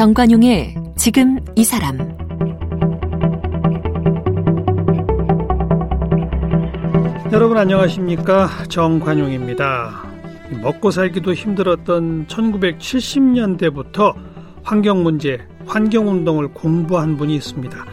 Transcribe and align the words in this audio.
정관용의 0.00 0.76
지금 0.96 1.38
이 1.56 1.62
사람 1.62 1.98
여러분 7.30 7.58
안녕하십니까 7.58 8.48
정관용입니다. 8.70 10.02
먹고 10.62 10.90
살기도 10.90 11.34
힘들었던 11.34 12.28
1970년대부터 12.28 14.14
환경 14.62 15.02
문제, 15.02 15.38
환경 15.66 16.08
운동을 16.08 16.48
공부한 16.54 17.18
분이 17.18 17.36
있습니다. 17.36 17.84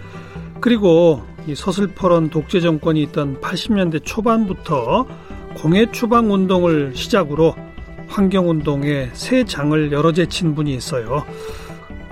그리고 0.61 1.23
이 1.45 1.55
서슬퍼런 1.55 2.29
독재 2.29 2.61
정권이 2.61 3.01
있던 3.03 3.41
80년대 3.41 4.05
초반부터 4.05 5.05
공해 5.57 5.91
추방 5.91 6.31
운동을 6.31 6.93
시작으로 6.95 7.53
환경 8.07 8.49
운동에 8.49 9.09
새 9.11 9.43
장을 9.43 9.91
열어 9.91 10.13
제친 10.13 10.55
분이 10.55 10.73
있어요. 10.73 11.25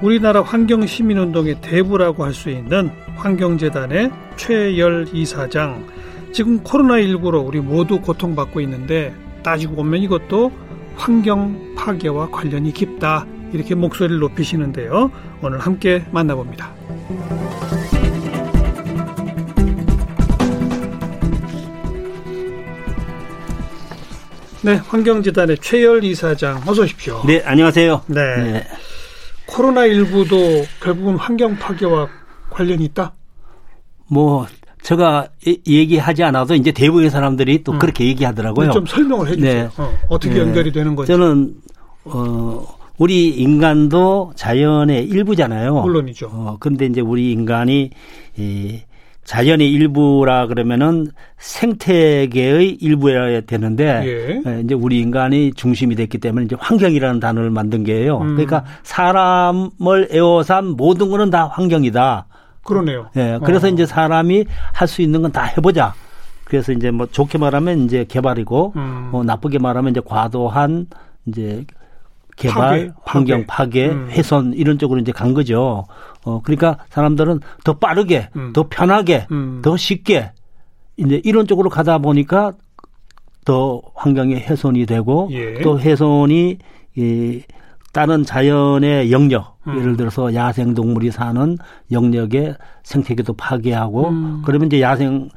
우리나라 0.01 0.41
환경 0.41 0.85
시민 0.85 1.17
운동의 1.17 1.61
대부라고 1.61 2.23
할 2.25 2.33
수 2.33 2.49
있는 2.49 2.91
환경재단의 3.15 4.11
최열 4.35 5.07
이사장. 5.13 5.87
지금 6.33 6.61
코로나19로 6.63 7.45
우리 7.47 7.61
모두 7.61 8.01
고통받고 8.01 8.59
있는데 8.61 9.13
따지고 9.41 9.75
보면 9.75 10.01
이것도 10.01 10.51
환경 10.95 11.75
파괴와 11.75 12.29
관련이 12.29 12.73
깊다. 12.73 13.25
이렇게 13.53 13.73
목소리를 13.73 14.19
높이시는데요. 14.19 15.11
오늘 15.41 15.59
함께 15.59 16.03
만나봅니다. 16.11 16.73
네, 24.61 24.75
환경재단의 24.87 25.59
최열 25.59 26.03
이사장 26.03 26.63
어서 26.65 26.81
오십시오. 26.83 27.21
네, 27.27 27.41
안녕하세요. 27.45 28.01
네. 28.07 28.21
네. 28.37 28.67
코로나19도 29.47 30.65
결국은 30.81 31.15
환경 31.17 31.55
파괴와 31.57 32.07
관련이 32.49 32.85
있다? 32.85 33.13
뭐 34.07 34.47
제가 34.81 35.27
얘기하지 35.67 36.23
않아도 36.23 36.53
이제 36.53 36.71
대부분의 36.71 37.09
사람들이 37.09 37.63
또 37.63 37.73
음. 37.73 37.79
그렇게 37.79 38.05
얘기하더라고요. 38.05 38.71
좀 38.71 38.85
설명을 38.85 39.27
해 39.29 39.35
주세요. 39.35 39.71
네. 39.77 39.83
어, 40.07 40.19
떻게 40.19 40.35
네. 40.35 40.39
연결이 40.41 40.71
되는 40.71 40.95
거죠? 40.95 41.11
저는 41.13 41.55
어 42.05 42.65
우리 42.97 43.29
인간도 43.29 44.33
자연의 44.35 45.05
일부잖아요. 45.05 45.81
물론이죠. 45.81 46.27
어 46.31 46.57
근데 46.59 46.85
이제 46.85 47.01
우리 47.01 47.31
인간이 47.31 47.89
이 48.37 48.81
자연의 49.25 49.69
일부라 49.71 50.47
그러면은 50.47 51.07
생태계의 51.37 52.69
일부여야 52.79 53.41
되는데 53.41 54.01
예. 54.05 54.41
예. 54.45 54.61
이제 54.61 54.73
우리 54.75 54.99
인간이 54.99 55.51
중심이 55.53 55.95
됐기 55.95 56.19
때문에 56.19 56.45
이제 56.45 56.55
환경이라는 56.59 57.19
단어를 57.19 57.49
만든 57.49 57.83
게요. 57.83 58.19
음. 58.19 58.35
그러니까 58.35 58.63
사람을 58.83 60.09
에워싼 60.11 60.67
모든 60.77 61.09
거는 61.09 61.29
다 61.31 61.47
환경이다. 61.47 62.27
그러네요. 62.63 63.07
예. 63.15 63.39
그래서 63.43 63.67
어. 63.67 63.69
이제 63.69 63.85
사람이 63.85 64.45
할 64.73 64.87
수 64.87 65.01
있는 65.01 65.21
건 65.21 65.31
다 65.31 65.43
해보자. 65.43 65.93
그래서 66.45 66.71
이제 66.71 66.91
뭐 66.91 67.07
좋게 67.07 67.37
말하면 67.39 67.85
이제 67.85 68.05
개발이고 68.07 68.73
음. 68.75 69.09
어, 69.11 69.23
나쁘게 69.23 69.57
말하면 69.59 69.91
이제 69.91 70.01
과도한 70.05 70.85
이제 71.25 71.65
개발, 72.35 72.87
파괴, 72.87 72.91
환경 73.03 73.45
파괴, 73.45 73.89
음. 73.89 74.07
훼손 74.09 74.53
이런 74.53 74.77
쪽으로 74.77 74.99
이제 74.99 75.11
간 75.11 75.33
거죠. 75.33 75.85
어 76.25 76.41
그러니까 76.43 76.77
사람들은 76.89 77.39
더 77.63 77.73
빠르게, 77.73 78.29
음. 78.35 78.51
더 78.53 78.67
편하게, 78.69 79.27
음. 79.31 79.61
더 79.63 79.77
쉽게 79.77 80.31
이제 80.97 81.21
이런 81.23 81.47
쪽으로 81.47 81.69
가다 81.69 81.99
보니까 81.99 82.53
더 83.45 83.81
환경에 83.93 84.35
훼손이 84.35 84.85
되고 84.85 85.29
예. 85.31 85.61
또 85.61 85.79
훼손이 85.79 86.57
이 86.95 87.41
다른 87.93 88.23
자연의 88.23 89.11
영역, 89.11 89.57
음. 89.67 89.79
예를 89.79 89.95
들어서 89.95 90.33
야생 90.33 90.73
동물이 90.73 91.11
사는 91.11 91.57
영역의 91.91 92.55
생태계도 92.83 93.33
파괴하고 93.33 94.09
음. 94.09 94.41
그러면 94.45 94.67
이제 94.67 94.81
야생 94.81 95.29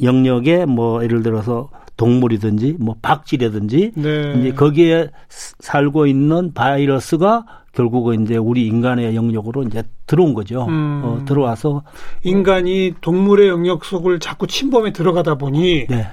영역에 0.00 0.64
뭐 0.64 1.02
예를 1.04 1.22
들어서 1.22 1.68
동물이든지 1.96 2.76
뭐 2.78 2.96
박쥐라든지 3.00 3.92
네. 3.94 4.34
이제 4.38 4.52
거기에 4.52 5.10
살고 5.28 6.06
있는 6.06 6.52
바이러스가 6.52 7.44
결국은 7.72 8.24
이제 8.24 8.36
우리 8.36 8.66
인간의 8.66 9.14
영역으로 9.14 9.62
이제 9.64 9.82
들어온 10.06 10.34
거죠. 10.34 10.66
음. 10.66 11.02
어, 11.04 11.24
들어와서 11.26 11.82
인간이 12.22 12.94
동물의 13.00 13.48
영역 13.48 13.84
속을 13.84 14.18
자꾸 14.20 14.46
침범해 14.46 14.92
들어가다 14.92 15.36
보니 15.36 15.86
네. 15.88 16.06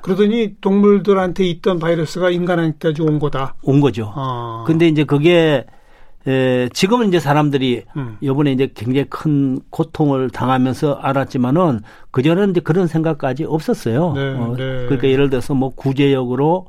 그러더니 0.00 0.56
동물들한테 0.60 1.44
있던 1.46 1.78
바이러스가 1.78 2.30
인간한테까지 2.30 3.00
온 3.00 3.18
거다. 3.18 3.54
온 3.62 3.80
거죠. 3.80 4.12
아. 4.14 4.64
근데 4.66 4.86
이제 4.86 5.04
그게 5.04 5.64
에, 6.26 6.68
지금은 6.70 7.08
이제 7.08 7.20
사람들이 7.20 7.84
음. 7.96 8.16
요번에 8.22 8.52
이제 8.52 8.70
굉장히 8.74 9.06
큰 9.10 9.60
고통을 9.70 10.30
당하면서 10.30 10.94
알았지만은 10.94 11.80
그전에는 12.10 12.50
이제 12.50 12.60
그런 12.60 12.86
생각까지 12.86 13.44
없었어요. 13.44 14.12
네, 14.14 14.20
어, 14.34 14.54
네. 14.56 14.86
그러니까 14.86 15.08
예를 15.08 15.28
들어서 15.30 15.54
뭐 15.54 15.70
구제역으로 15.74 16.66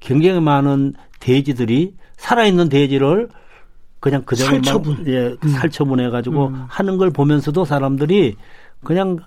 굉장히 0.00 0.40
많은 0.40 0.94
돼지들이 1.20 1.94
살아있는 2.16 2.68
돼지를 2.68 3.28
그냥 4.00 4.22
그대로 4.24 4.50
살처분. 4.50 5.04
예, 5.06 5.36
음. 5.42 5.48
살처분해 5.48 6.10
가지고 6.10 6.48
음. 6.48 6.64
하는 6.68 6.96
걸 6.96 7.10
보면서도 7.10 7.64
사람들이 7.64 8.36
그냥 8.84 9.18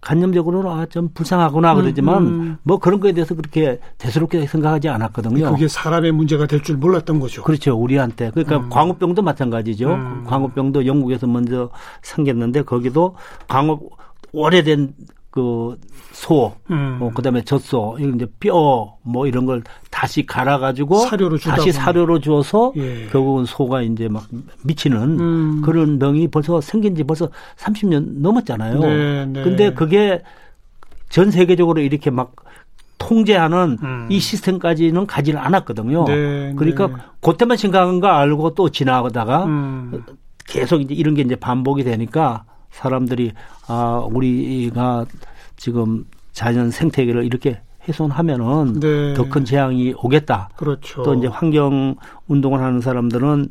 간념적으로는 0.00 0.70
아, 0.70 0.86
좀 0.86 1.10
불쌍하구나 1.12 1.74
그러지만 1.74 2.16
음, 2.22 2.26
음. 2.26 2.56
뭐 2.62 2.78
그런 2.78 3.00
거에 3.00 3.12
대해서 3.12 3.34
그렇게 3.34 3.80
대수롭게 3.98 4.46
생각하지 4.46 4.88
않았거든요. 4.88 5.52
그게 5.52 5.68
사람의 5.68 6.12
문제가 6.12 6.46
될 6.46 6.60
줄 6.62 6.76
몰랐던 6.76 7.20
거죠. 7.20 7.42
그렇죠. 7.42 7.74
우리한테. 7.74 8.30
그러니까 8.30 8.58
음. 8.58 8.68
광우병도 8.70 9.22
마찬가지죠. 9.22 9.92
음. 9.92 10.24
광우병도 10.26 10.86
영국에서 10.86 11.26
먼저 11.26 11.70
생겼는데 12.02 12.62
거기도 12.62 13.16
광우 13.48 13.78
오래된 14.32 14.94
그 15.30 15.76
소, 16.12 16.52
음. 16.70 16.98
어, 17.00 17.10
그다음에 17.14 17.42
젖소, 17.42 17.98
이제 18.00 18.26
뼈, 18.40 18.96
뭐 19.02 19.26
이런 19.26 19.46
걸 19.46 19.62
다시 19.90 20.26
갈아 20.26 20.58
가지고 20.58 20.98
사료로 20.98 21.38
다시 21.38 21.70
사료로 21.70 22.20
줘서 22.20 22.72
예. 22.76 23.06
결국은 23.06 23.44
소가 23.44 23.82
이제 23.82 24.08
막 24.08 24.26
미치는 24.64 25.20
음. 25.20 25.62
그런 25.62 25.98
병이 26.00 26.28
벌써 26.28 26.60
생긴 26.60 26.96
지 26.96 27.04
벌써 27.04 27.28
30년 27.58 28.20
넘었잖아요. 28.20 28.80
네, 28.80 29.26
네. 29.26 29.42
근데 29.42 29.72
그게 29.72 30.20
전 31.08 31.30
세계적으로 31.30 31.80
이렇게 31.80 32.10
막 32.10 32.34
통제하는 32.98 33.78
음. 33.82 34.06
이 34.10 34.18
시스템까지는 34.18 35.06
가지를 35.06 35.38
않았거든요. 35.38 36.04
네, 36.06 36.54
그러니까 36.56 36.88
네. 36.88 36.94
그때만 37.20 37.56
심각한 37.56 38.00
거 38.00 38.08
알고 38.08 38.54
또 38.54 38.68
지나가다가 38.68 39.44
음. 39.44 40.04
계속 40.46 40.80
이제 40.80 40.92
이런 40.92 41.14
게 41.14 41.22
이제 41.22 41.36
반복이 41.36 41.84
되니까 41.84 42.44
사람들이 42.70 43.32
아 43.66 44.06
우리가 44.10 45.06
지금 45.56 46.06
자연 46.32 46.70
생태계를 46.70 47.24
이렇게 47.24 47.60
훼손하면은 47.86 48.80
네. 48.80 49.14
더큰 49.14 49.44
재앙이 49.44 49.94
오겠다. 49.96 50.50
그렇죠. 50.56 51.02
또 51.02 51.14
이제 51.14 51.26
환경 51.26 51.96
운동을 52.28 52.60
하는 52.60 52.80
사람들은 52.80 53.48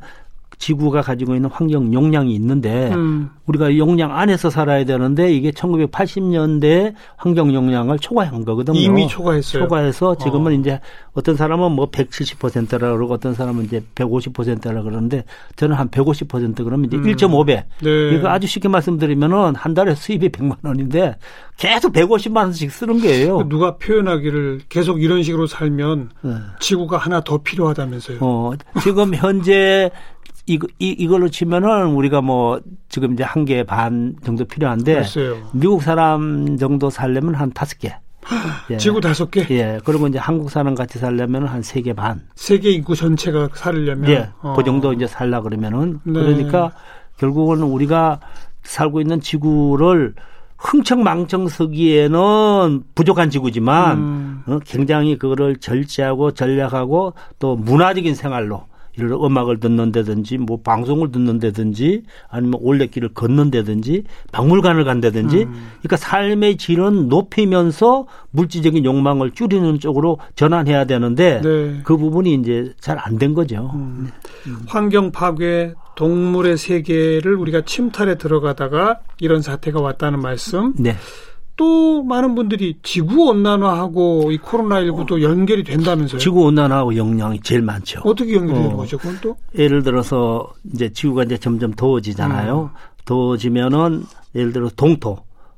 지구가 0.59 1.01
가지고 1.01 1.35
있는 1.35 1.49
환경 1.49 1.93
용량이 1.93 2.35
있는데 2.35 2.91
음. 2.93 3.29
우리가 3.45 3.77
용량 3.77 4.15
안에서 4.15 4.49
살아야 4.49 4.83
되는데 4.83 5.33
이게 5.33 5.51
1980년대 5.51 6.93
환경 7.15 7.53
용량을 7.53 7.97
초과한 7.97 8.43
거거든요. 8.43 8.77
이미 8.77 9.07
초과했어요. 9.07 9.63
초과해서 9.63 10.15
지금은 10.17 10.51
어. 10.51 10.55
이제 10.55 10.79
어떤 11.13 11.37
사람은 11.37 11.71
뭐 11.71 11.89
170%라 11.89 12.91
그러고 12.91 13.13
어떤 13.13 13.33
사람은 13.33 13.63
이제 13.63 13.81
150%라 13.95 14.83
그러는데 14.83 15.23
저는 15.55 15.77
한 15.77 15.89
150% 15.89 16.63
그러면 16.65 16.85
이제 16.85 16.97
음. 16.97 17.03
1.5배. 17.03 17.47
네. 17.47 17.63
그러니까 17.81 18.33
아주 18.33 18.45
쉽게 18.45 18.67
말씀드리면은 18.67 19.55
한 19.55 19.73
달에 19.73 19.95
수입이 19.95 20.27
100만 20.29 20.57
원인데 20.61 21.15
계속 21.55 21.94
150만 21.94 22.35
원씩 22.35 22.69
쓰는 22.69 23.00
거예요. 23.00 23.47
누가 23.47 23.77
표현하기를 23.77 24.62
계속 24.67 25.01
이런 25.01 25.23
식으로 25.23 25.47
살면 25.47 26.09
네. 26.21 26.31
지구가 26.59 26.97
하나 26.97 27.21
더 27.21 27.38
필요하다면서요. 27.38 28.17
어, 28.19 28.51
지금 28.83 29.15
현재 29.15 29.89
이, 30.50 30.60
이, 30.80 30.90
이걸로 30.98 31.30
치면은 31.30 31.88
우리가 31.94 32.22
뭐 32.22 32.60
지금 32.90 33.13
이제 33.13 33.24
한 33.24 33.46
개 33.46 33.63
반 33.63 34.16
정도 34.25 34.46
필요한데 34.46 34.94
글쎄요. 34.96 35.38
미국 35.54 35.84
사람 35.84 36.57
정도 36.57 36.90
살려면 36.90 37.36
한 37.36 37.51
다섯 37.54 37.78
개. 37.80 37.96
예. 38.69 38.78
지구 38.78 39.00
다섯 39.01 39.30
개? 39.31 39.46
예. 39.51 39.80
그리고 39.86 40.07
이제 40.07 40.18
한국 40.19 40.50
사람 40.51 40.75
같이 40.75 41.00
살려면 41.00 41.46
한 41.48 41.62
세 41.62 41.81
개 41.81 41.94
반. 41.94 42.22
세계 42.36 42.72
인구 42.72 42.96
전체가 42.96 43.50
살려면? 43.54 44.10
예. 44.10 44.30
어. 44.42 44.54
그 44.56 44.63
정도 44.63 44.92
이제 44.94 45.07
살라 45.07 45.42
그러면은. 45.42 46.00
네. 46.04 46.13
그러니까 46.13 46.72
결국은 47.18 47.62
우리가 47.62 48.19
살고 48.63 49.01
있는 49.01 49.19
지구를 49.22 50.13
흥청망청 50.57 51.48
서기에는 51.48 52.84
부족한 52.96 53.30
지구지만 53.30 53.98
음. 53.98 54.44
어, 54.48 54.60
굉장히 54.66 55.18
그거를 55.18 55.56
절제하고 55.57 56.31
전략하고 56.31 57.13
또 57.40 57.56
문화적인 57.56 58.13
생활로 58.16 58.66
예를 59.00 59.10
들어 59.10 59.25
음악을 59.25 59.60
듣는다든지 59.60 60.38
뭐 60.38 60.60
방송을 60.62 61.12
듣는다든지 61.12 62.04
아니면 62.30 62.60
올레길을 62.62 63.13
걷는다든지 63.13 64.04
박물관을 64.31 64.84
간다든지 64.84 65.44
음. 65.44 65.68
그러니까 65.80 65.98
삶의 65.98 66.57
질은 66.57 67.07
높이면서 67.10 68.06
물질적인 68.31 68.86
욕망을 68.86 69.31
줄이는 69.31 69.80
쪽으로 69.80 70.19
전환해야 70.36 70.86
되는데 70.86 71.42
네. 71.42 71.81
그 71.84 71.98
부분이 71.98 72.34
이제 72.36 72.74
잘 72.80 72.98
안 73.00 73.18
된 73.18 73.34
거죠. 73.34 73.72
음. 73.75 74.10
네. 74.46 74.51
환경 74.68 75.12
파괴 75.12 75.74
동물의 75.96 76.57
세계를 76.57 77.36
우리가 77.36 77.62
침탈에 77.66 78.16
들어가다가 78.16 79.00
이런 79.19 79.42
사태가 79.42 79.81
왔다는 79.81 80.22
말씀. 80.22 80.74
네. 80.78 80.96
또 81.59 82.03
많은 82.03 82.35
분들이 82.35 82.77
지구 82.83 83.27
온난화하고 83.27 84.31
이 84.31 84.38
코로나19도 84.38 85.21
연결이 85.21 85.61
된다면서요? 85.65 86.17
지구 86.17 86.44
온난화하고 86.45 86.95
영향이 86.95 87.41
제일 87.41 87.61
많죠. 87.61 88.00
어떻게 88.06 88.35
연결되는 88.35 88.71
어. 88.71 88.77
거죠? 88.77 88.97
그건 88.97 89.17
또? 89.21 89.35
예를 89.57 89.83
들어서 89.83 90.53
이제 90.73 90.89
지구가 90.89 91.23
이제 91.23 91.38
점점 91.38 91.73
더워지잖아요. 91.73 92.71
음. 92.73 92.77
더워지면은 93.03 94.06
예를 94.35 94.53
들어 94.53 94.69
동토 94.73 95.17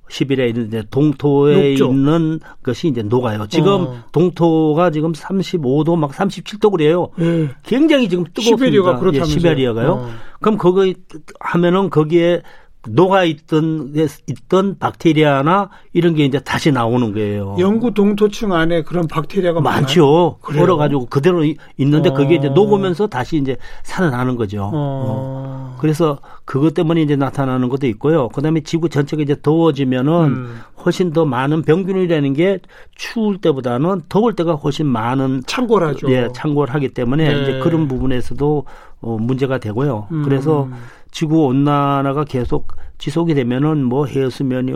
시베리아에 0.09 0.49
있는 0.49 0.83
동토에 0.89 1.69
녹죠. 1.69 1.91
있는 1.91 2.39
것이 2.63 2.87
이제 2.87 3.03
녹아요. 3.03 3.45
지금 3.47 3.71
어. 3.71 3.95
동토가 4.11 4.89
지금 4.89 5.11
35도 5.11 5.95
막 5.97 6.11
37도 6.11 6.71
그래요. 6.71 7.09
예. 7.19 7.49
굉장히 7.63 8.09
지금 8.09 8.23
뜨겁습니다. 8.25 8.65
시베리아가 8.65 8.99
그렇다면서요. 8.99 9.35
예, 9.35 9.39
시베리아가요. 9.39 9.91
어. 9.91 10.09
그럼 10.41 10.57
거기 10.57 10.95
하면은 11.39 11.91
거기에 11.91 12.41
녹아 12.87 13.25
있던 13.25 13.93
있던 14.27 14.77
박테리아나 14.79 15.69
이런 15.93 16.15
게 16.15 16.25
이제 16.25 16.39
다시 16.39 16.71
나오는 16.71 17.13
거예요. 17.13 17.55
영구 17.59 17.93
동토층 17.93 18.53
안에 18.53 18.81
그런 18.81 19.07
박테리아가 19.07 19.61
많죠. 19.61 20.39
얼어 20.57 20.77
가지고 20.77 21.05
그대로 21.05 21.43
있는데 21.77 22.09
어. 22.09 22.13
그게 22.13 22.35
이제 22.35 22.49
녹으면서 22.49 23.05
다시 23.07 23.37
이제 23.37 23.57
살아나는 23.83 24.35
거죠. 24.35 24.63
어. 24.63 24.71
어. 24.73 25.77
그래서 25.79 26.19
그것 26.45 26.73
때문에 26.73 27.01
이제 27.01 27.15
나타나는 27.15 27.69
것도 27.69 27.85
있고요. 27.87 28.29
그다음에 28.29 28.61
지구 28.61 28.89
전체가 28.89 29.21
이제 29.21 29.35
더워지면은 29.41 30.11
음. 30.25 30.61
훨씬 30.83 31.13
더 31.13 31.25
많은 31.25 31.61
병균이라는 31.61 32.33
게 32.33 32.59
추울 32.95 33.37
때보다는 33.37 34.01
더울 34.09 34.35
때가 34.35 34.53
훨씬 34.55 34.87
많은 34.87 35.43
창궐하죠. 35.45 36.11
예, 36.11 36.29
창궐하기 36.33 36.89
때문에 36.89 37.31
네. 37.31 37.41
이제 37.41 37.59
그런 37.59 37.87
부분에서도 37.87 38.65
어, 39.01 39.17
문제가 39.19 39.59
되고요. 39.59 40.07
음. 40.11 40.23
그래서 40.23 40.67
지구 41.11 41.45
온난화가 41.45 42.23
계속 42.25 42.75
지속이 42.97 43.33
되면은 43.33 43.83
뭐 43.83 44.05
해수면이 44.05 44.73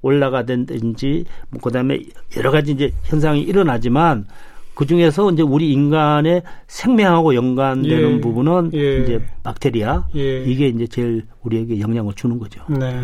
올라가든지 0.00 1.24
뭐 1.50 1.60
그다음에 1.60 2.00
여러 2.36 2.50
가지 2.50 2.72
이제 2.72 2.92
현상이 3.04 3.40
일어나지만 3.40 4.26
그 4.74 4.86
중에서 4.86 5.30
이제 5.32 5.42
우리 5.42 5.72
인간의 5.72 6.42
생명하고 6.66 7.34
연관되는 7.34 8.16
예. 8.16 8.20
부분은 8.20 8.70
예. 8.74 9.02
이제 9.02 9.24
박테리아 9.42 10.06
예. 10.16 10.44
이게 10.44 10.68
이제 10.68 10.86
제일 10.86 11.26
우리에게 11.42 11.80
영향을 11.80 12.14
주는 12.14 12.38
거죠. 12.38 12.62
네. 12.68 13.00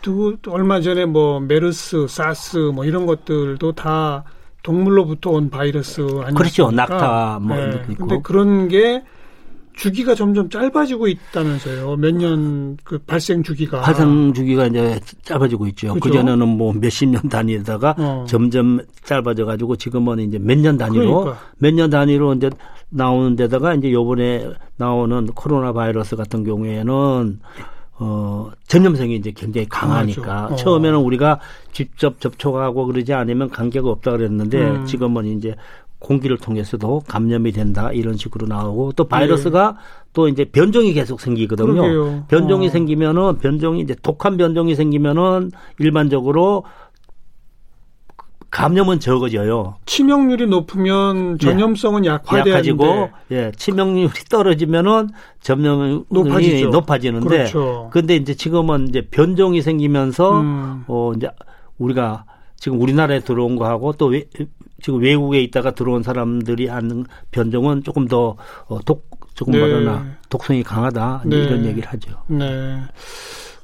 또, 0.00 0.36
또 0.40 0.52
얼마 0.52 0.80
전에 0.80 1.04
뭐 1.04 1.40
메르스, 1.40 2.06
사스 2.08 2.56
뭐 2.56 2.84
이런 2.84 3.04
것들도 3.04 3.72
다 3.72 4.24
동물로부터 4.62 5.30
온 5.30 5.50
바이러스 5.50 6.00
아니까 6.00 6.32
그렇죠. 6.34 6.70
낙타 6.70 7.40
뭐 7.42 7.56
네. 7.56 7.82
근데 7.96 8.20
그런 8.22 8.68
게 8.68 9.02
주기가 9.78 10.14
점점 10.14 10.50
짧아지고 10.50 11.06
있다면서요. 11.08 11.96
몇 11.96 12.14
년 12.14 12.76
그 12.84 12.98
발생 12.98 13.42
주기가. 13.42 13.80
발생 13.80 14.32
주기가 14.32 14.66
이제 14.66 14.98
짧아지고 15.22 15.66
있죠. 15.68 15.94
그 16.00 16.10
전에는 16.10 16.48
뭐 16.48 16.72
몇십 16.72 17.08
년 17.08 17.28
단위에다가 17.28 17.94
어. 17.98 18.24
점점 18.28 18.80
짧아져 19.04 19.44
가지고 19.46 19.76
지금은 19.76 20.18
이제 20.20 20.38
몇 20.38 20.58
년 20.58 20.76
단위로 20.76 21.20
그러니까. 21.20 21.38
몇년 21.58 21.90
단위로 21.90 22.34
이제 22.34 22.50
나오는 22.90 23.36
데다가 23.36 23.74
이제 23.74 23.92
요번에 23.92 24.50
나오는 24.76 25.26
코로나 25.28 25.72
바이러스 25.72 26.16
같은 26.16 26.42
경우에는 26.44 27.38
어, 28.00 28.50
전염성이 28.68 29.16
이제 29.16 29.32
굉장히 29.32 29.68
강하니까 29.68 30.46
어. 30.52 30.56
처음에는 30.56 30.98
우리가 30.98 31.40
직접 31.72 32.20
접촉하고 32.20 32.86
그러지 32.86 33.12
않으면 33.12 33.50
관계가 33.50 33.88
없다 33.90 34.12
그랬는데 34.12 34.70
음. 34.70 34.84
지금은 34.86 35.26
이제 35.26 35.54
공기를 35.98 36.38
통해서도 36.38 37.02
감염이 37.08 37.52
된다 37.52 37.90
이런 37.92 38.16
식으로 38.16 38.46
나오고 38.46 38.92
또 38.92 39.08
바이러스가 39.08 39.72
네. 39.72 39.78
또 40.12 40.28
이제 40.28 40.44
변종이 40.44 40.92
계속 40.92 41.20
생기거든요. 41.20 41.74
그러게요. 41.74 42.24
변종이 42.28 42.68
어. 42.68 42.70
생기면은 42.70 43.38
변종이 43.38 43.80
이제 43.80 43.96
독한 44.02 44.36
변종이 44.36 44.74
생기면은 44.74 45.50
일반적으로 45.78 46.64
감염은 48.50 48.98
적어져요. 49.00 49.76
치명률이 49.84 50.46
높으면 50.46 51.34
예. 51.34 51.44
전염성은 51.44 52.04
예. 52.06 52.08
약화되고 52.08 53.10
예, 53.30 53.52
치명률이 53.54 54.10
떨어지면은 54.30 55.10
전염이 55.40 56.04
높아지죠. 56.08 56.70
높아지는데 56.70 57.28
그렇죠. 57.28 57.90
근데 57.92 58.16
이제 58.16 58.34
지금은 58.34 58.88
이제 58.88 59.06
변종이 59.10 59.60
생기면서 59.60 60.40
음. 60.40 60.84
어 60.88 61.12
이제 61.14 61.28
우리가 61.76 62.24
지금 62.58 62.80
우리나라에 62.80 63.20
들어온 63.20 63.56
거하고 63.56 63.92
또 63.94 64.06
외, 64.06 64.24
지금 64.82 65.00
외국에 65.00 65.40
있다가 65.42 65.72
들어온 65.72 66.02
사람들이 66.02 66.66
하는 66.66 67.04
변종은 67.30 67.82
조금 67.84 68.06
더 68.08 68.36
어, 68.66 68.78
독, 68.84 69.08
조금 69.34 69.52
네. 69.52 69.60
말하나 69.60 70.16
독성이 70.28 70.62
강하다 70.62 71.22
네. 71.26 71.36
이런 71.36 71.64
얘기를 71.64 71.88
하죠. 71.92 72.10
네. 72.28 72.80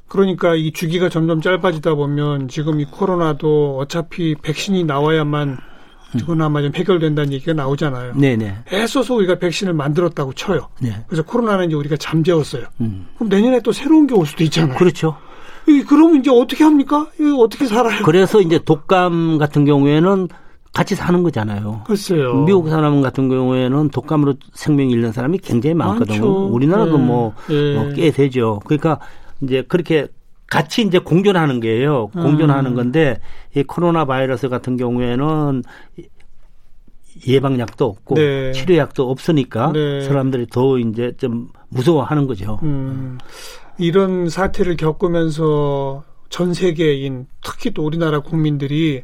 그러니까 0.07 0.55
이 0.55 0.71
주기가 0.71 1.09
점점 1.09 1.41
짧아지다 1.41 1.95
보면 1.95 2.47
지금 2.47 2.79
이 2.79 2.85
코로나도 2.85 3.77
어차피 3.79 4.35
백신이 4.41 4.83
나와야만 4.85 5.57
그나마 6.25 6.61
좀 6.61 6.71
해결된다는 6.73 7.33
얘기가 7.33 7.51
나오잖아요. 7.51 8.13
네네. 8.15 8.59
애써서 8.71 9.15
우리가 9.15 9.37
백신을 9.37 9.73
만들었다고 9.73 10.31
쳐요. 10.33 10.69
네. 10.79 11.03
그래서 11.07 11.23
코로나는 11.23 11.65
이제 11.65 11.75
우리가 11.75 11.97
잠재웠어요. 11.97 12.67
음. 12.79 13.07
그럼 13.15 13.27
내년에 13.27 13.59
또 13.61 13.73
새로운 13.73 14.07
게 14.07 14.15
올 14.15 14.25
수도 14.25 14.45
있잖아요. 14.45 14.77
그렇죠. 14.77 15.17
그럼 15.87 16.17
이제 16.17 16.29
어떻게 16.31 16.63
합니까? 16.63 17.07
어떻게 17.39 17.65
살아요? 17.65 18.03
그래서 18.03 18.41
이제 18.41 18.59
독감 18.59 19.37
같은 19.37 19.65
경우에는 19.65 20.27
같이 20.73 20.93
사는 20.93 21.23
거잖아요. 21.23 21.83
글쎄요. 21.87 22.43
미국 22.43 22.69
사람 22.69 23.01
같은 23.01 23.29
경우에는 23.29 23.89
독감으로 23.89 24.35
생명 24.53 24.89
잃는 24.89 25.13
사람이 25.13 25.37
굉장히 25.37 25.73
많거든요. 25.73 26.19
많죠. 26.19 26.47
우리나라도 26.47 26.97
네. 26.97 27.75
뭐꽤 27.75 27.95
네. 27.95 28.11
되죠. 28.11 28.59
그러니까 28.65 28.99
이제 29.41 29.63
그렇게 29.67 30.07
같이 30.47 30.83
이제 30.83 30.99
공존하는 30.99 31.61
거예요. 31.61 32.07
공존하는 32.07 32.71
음. 32.71 32.75
건데 32.75 33.19
이 33.55 33.63
코로나 33.63 34.05
바이러스 34.05 34.49
같은 34.49 34.75
경우에는 34.77 35.63
예방약도 37.25 37.85
없고 37.85 38.15
네. 38.15 38.51
치료약도 38.51 39.09
없으니까 39.09 39.71
네. 39.71 40.01
사람들이 40.01 40.47
더 40.47 40.77
이제 40.77 41.13
좀 41.17 41.47
무서워하는 41.69 42.27
거죠. 42.27 42.59
음. 42.63 43.17
이런 43.77 44.29
사태를 44.29 44.77
겪으면서 44.77 46.03
전 46.29 46.53
세계인 46.53 47.27
특히 47.43 47.71
또 47.71 47.85
우리나라 47.85 48.19
국민들이 48.19 49.03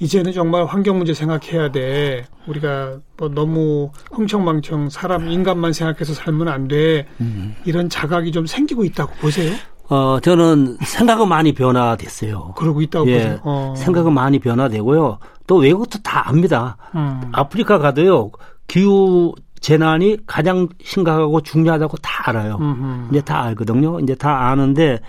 이제는 0.00 0.32
정말 0.32 0.64
환경 0.64 0.98
문제 0.98 1.12
생각해야 1.12 1.72
돼. 1.72 2.24
우리가 2.46 2.98
뭐 3.16 3.28
너무 3.28 3.90
흥청망청 4.12 4.90
사람 4.90 5.28
인간만 5.28 5.72
생각해서 5.72 6.14
살면 6.14 6.48
안 6.48 6.68
돼. 6.68 7.06
음. 7.20 7.56
이런 7.64 7.88
자각이 7.88 8.30
좀 8.30 8.46
생기고 8.46 8.84
있다고 8.84 9.12
보세요. 9.20 9.54
어, 9.88 10.18
저는 10.20 10.76
생각은 10.82 11.28
많이 11.28 11.52
변화됐어요. 11.52 12.52
그러고 12.56 12.82
있다고 12.82 13.08
예, 13.08 13.14
보세요. 13.14 13.40
어. 13.42 13.74
생각은 13.76 14.12
많이 14.12 14.38
변화되고요. 14.38 15.18
또 15.46 15.56
외국도 15.56 16.00
다 16.02 16.28
압니다. 16.28 16.76
음. 16.94 17.22
아프리카 17.32 17.78
가도요. 17.78 18.30
기후 18.68 19.34
재난이 19.60 20.18
가장 20.26 20.68
심각하고 20.82 21.40
중요하다고 21.40 21.96
다 21.98 22.28
알아요. 22.30 22.56
음흠. 22.60 23.08
이제 23.10 23.20
다 23.20 23.42
알거든요. 23.42 24.00
이제 24.00 24.14
다 24.14 24.48
아는데 24.48 25.00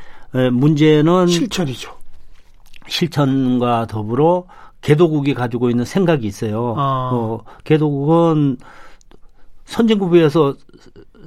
문제는 0.51 1.27
실천이죠. 1.27 1.91
실천과 2.87 3.85
더불어 3.87 4.45
개도국이 4.81 5.33
가지고 5.33 5.69
있는 5.69 5.85
생각이 5.85 6.25
있어요. 6.25 6.73
아. 6.77 7.09
어, 7.13 7.43
개도국은 7.63 8.57
선진국에서 9.65 10.55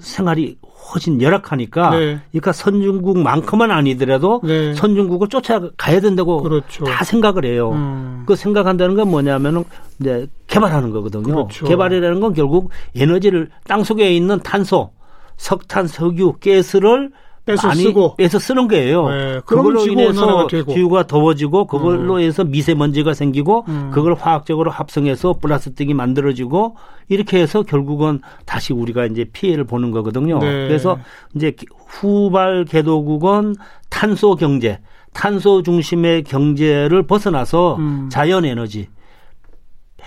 생활이 0.01 0.59
훨씬 0.83 1.21
열악하니까 1.21 1.91
네. 1.91 2.21
그러니까 2.31 2.53
선진국만큼은 2.53 3.71
아니더라도 3.71 4.41
네. 4.45 4.75
선진국을 4.75 5.29
쫓아가야 5.29 6.01
된다고 6.01 6.43
그렇죠. 6.43 6.85
다 6.85 7.05
생각을 7.05 7.45
해요. 7.45 7.71
음. 7.73 8.25
그 8.27 8.37
생각한다는 8.37 8.95
건 8.95 9.09
뭐냐면은 9.11 9.65
이제 10.01 10.27
개발하는 10.47 10.91
거거든요. 10.91 11.23
그렇죠. 11.23 11.67
개발이라는 11.67 12.21
건 12.21 12.35
결국 12.35 12.71
에너지를 12.95 13.51
땅 13.65 13.85
속에 13.85 14.15
있는 14.15 14.41
탄소, 14.41 14.91
석탄, 15.37 15.87
석유, 15.87 16.35
가스를 16.43 17.11
빼서 17.45 17.69
많이 17.69 17.83
쓰고 17.83 18.17
빼서 18.17 18.39
쓰는 18.39 18.69
거예요. 18.69 19.09
네, 19.09 19.41
그걸로 19.45 19.87
인해서 19.87 20.47
기후가 20.47 21.07
더워지고 21.07 21.67
그걸로 21.67 22.15
음. 22.15 22.21
해서 22.21 22.45
미세먼지가 22.45 23.15
생기고 23.15 23.65
음. 23.69 23.91
그걸 23.93 24.15
화학적으로 24.15 24.71
합성해서 24.71 25.35
플라스틱이 25.41 25.93
만들어지고 25.95 26.77
이렇게 27.09 27.41
해서 27.41 27.63
결국은 27.63 28.21
다시 28.47 28.73
우리가 28.73 29.07
이제 29.07 29.25
피해를 29.33 29.65
보는 29.65 29.91
거거든요. 29.91 30.39
네. 30.39 30.69
그래서 30.69 30.99
이제 31.35 31.55
후발 31.89 32.65
개도국은 32.65 33.57
탄소 33.91 34.37
경제, 34.37 34.79
탄소 35.13 35.63
중심의 35.63 36.23
경제를 36.23 37.07
벗어나서 37.07 37.77
음. 37.77 38.09
자연 38.11 38.45
에너지 38.45 38.89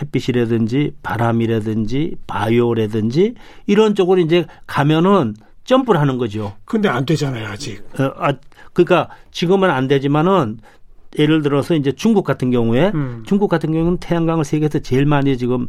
햇빛이라든지 0.02 0.94
바람이라든지 1.04 2.16
바이오라든지 2.28 3.36
이런 3.66 3.96
쪽으로 3.96 4.20
이제 4.22 4.46
가면은 4.68 5.36
점프를 5.66 6.00
하는 6.00 6.18
거죠. 6.18 6.54
근데 6.64 6.88
안 6.88 7.06
되잖아요, 7.06 7.48
아직. 7.48 7.84
어, 8.00 8.14
아, 8.18 8.34
그러니까 8.74 9.10
지금은 9.32 9.70
안 9.70 9.88
되지만은 9.88 10.60
예를 11.18 11.42
들어서 11.42 11.76
이제 11.76 11.92
중국 11.92 12.24
같은 12.24 12.52
경우에 12.52 12.92
음. 12.94 13.24
중국 13.26 13.50
같은 13.50 13.72
경우는 13.72 13.98
태양광을 13.98 14.44
세계에서 14.46 14.80
제일 14.80 15.06
많이 15.06 15.38
지금 15.38 15.68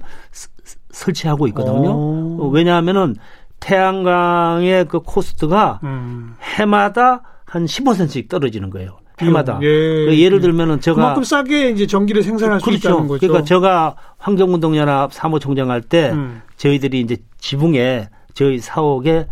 설치하고 0.91 1.47
있거든요. 1.49 1.91
오. 1.91 2.39
어, 2.41 2.49
왜냐하면은 2.49 3.17
태양광의 3.61 4.87
그 4.87 5.01
코스트가 5.01 5.81
음. 5.83 6.35
해마다 6.43 7.23
한 7.45 7.65
15센트씩 7.65 8.29
떨어지는 8.29 8.71
거예요. 8.71 8.99
해마다. 9.19 9.59
예, 9.63 9.67
그 9.67 10.19
예를 10.19 10.41
들면은 10.41 10.81
제가 10.81 10.97
그만큼 10.97 11.23
싸게 11.23 11.71
이제 11.71 11.87
전기를 11.87 12.23
생산할 12.23 12.61
그렇죠. 12.61 12.79
수 12.79 12.89
있다는 12.89 13.09
거죠. 13.09 13.21
그러니까 13.27 13.45
제가 13.45 13.97
환경운동연합 14.19 15.15
사무총장 15.15 15.71
할때 15.71 16.11
음. 16.11 16.43
저희들이 16.57 17.01
이제 17.01 17.17
지붕에 17.39 18.11
저희 18.35 18.59
사옥에 18.59 19.27
그 19.27 19.29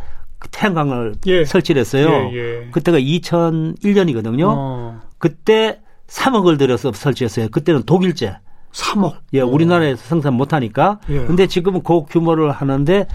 태양광을 0.50 1.14
예. 1.26 1.44
설치를 1.44 1.80
했어요. 1.80 2.30
예, 2.32 2.36
예. 2.36 2.68
그때가 2.70 2.98
2001년이거든요. 2.98 4.44
어. 4.46 5.00
그때 5.18 5.80
3억을 6.06 6.58
들여서 6.58 6.92
설치했어요. 6.92 7.48
그때는 7.48 7.82
독일제. 7.84 8.36
3억. 8.72 9.14
예, 9.34 9.40
우리나라에서 9.40 10.02
생산 10.04 10.34
못 10.34 10.52
하니까. 10.52 10.98
예. 11.08 11.24
근데 11.24 11.46
지금은 11.46 11.82
그 11.82 12.02
규모를 12.04 12.50
하는데 12.50 13.06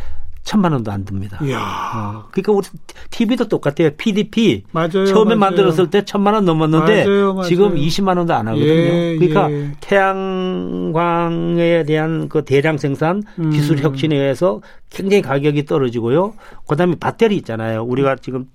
천만 0.44 0.72
원도 0.72 0.92
안 0.92 1.06
듭니다. 1.06 1.38
이야. 1.44 1.60
어, 1.60 2.28
그러니까 2.32 2.52
우리 2.54 2.66
TV도 3.12 3.48
똑같아요. 3.48 3.92
PDP 3.98 4.64
맞아요, 4.72 5.06
처음에 5.06 5.36
맞아요. 5.36 5.40
만들었을 5.40 5.90
때 5.90 6.04
천만 6.06 6.34
원 6.34 6.46
넘었는데 6.46 7.06
맞아요, 7.06 7.34
맞아요. 7.34 7.48
지금 7.48 7.76
20만 7.76 8.18
원도 8.18 8.34
안 8.34 8.48
하거든요. 8.48 8.68
예, 8.68 9.16
그러니까 9.18 9.52
예. 9.52 9.72
태양광에 9.80 11.84
대한 11.86 12.30
그 12.30 12.44
대량 12.46 12.78
생산 12.78 13.22
음. 13.38 13.52
기술 13.52 13.80
혁신에 13.80 14.16
의해서 14.16 14.62
굉장히 14.90 15.22
가격이 15.22 15.66
떨어지고요. 15.66 16.34
그다음에 16.68 16.96
배터리 17.00 17.36
있잖아요. 17.38 17.84
우리가 17.84 18.16
지금 18.16 18.46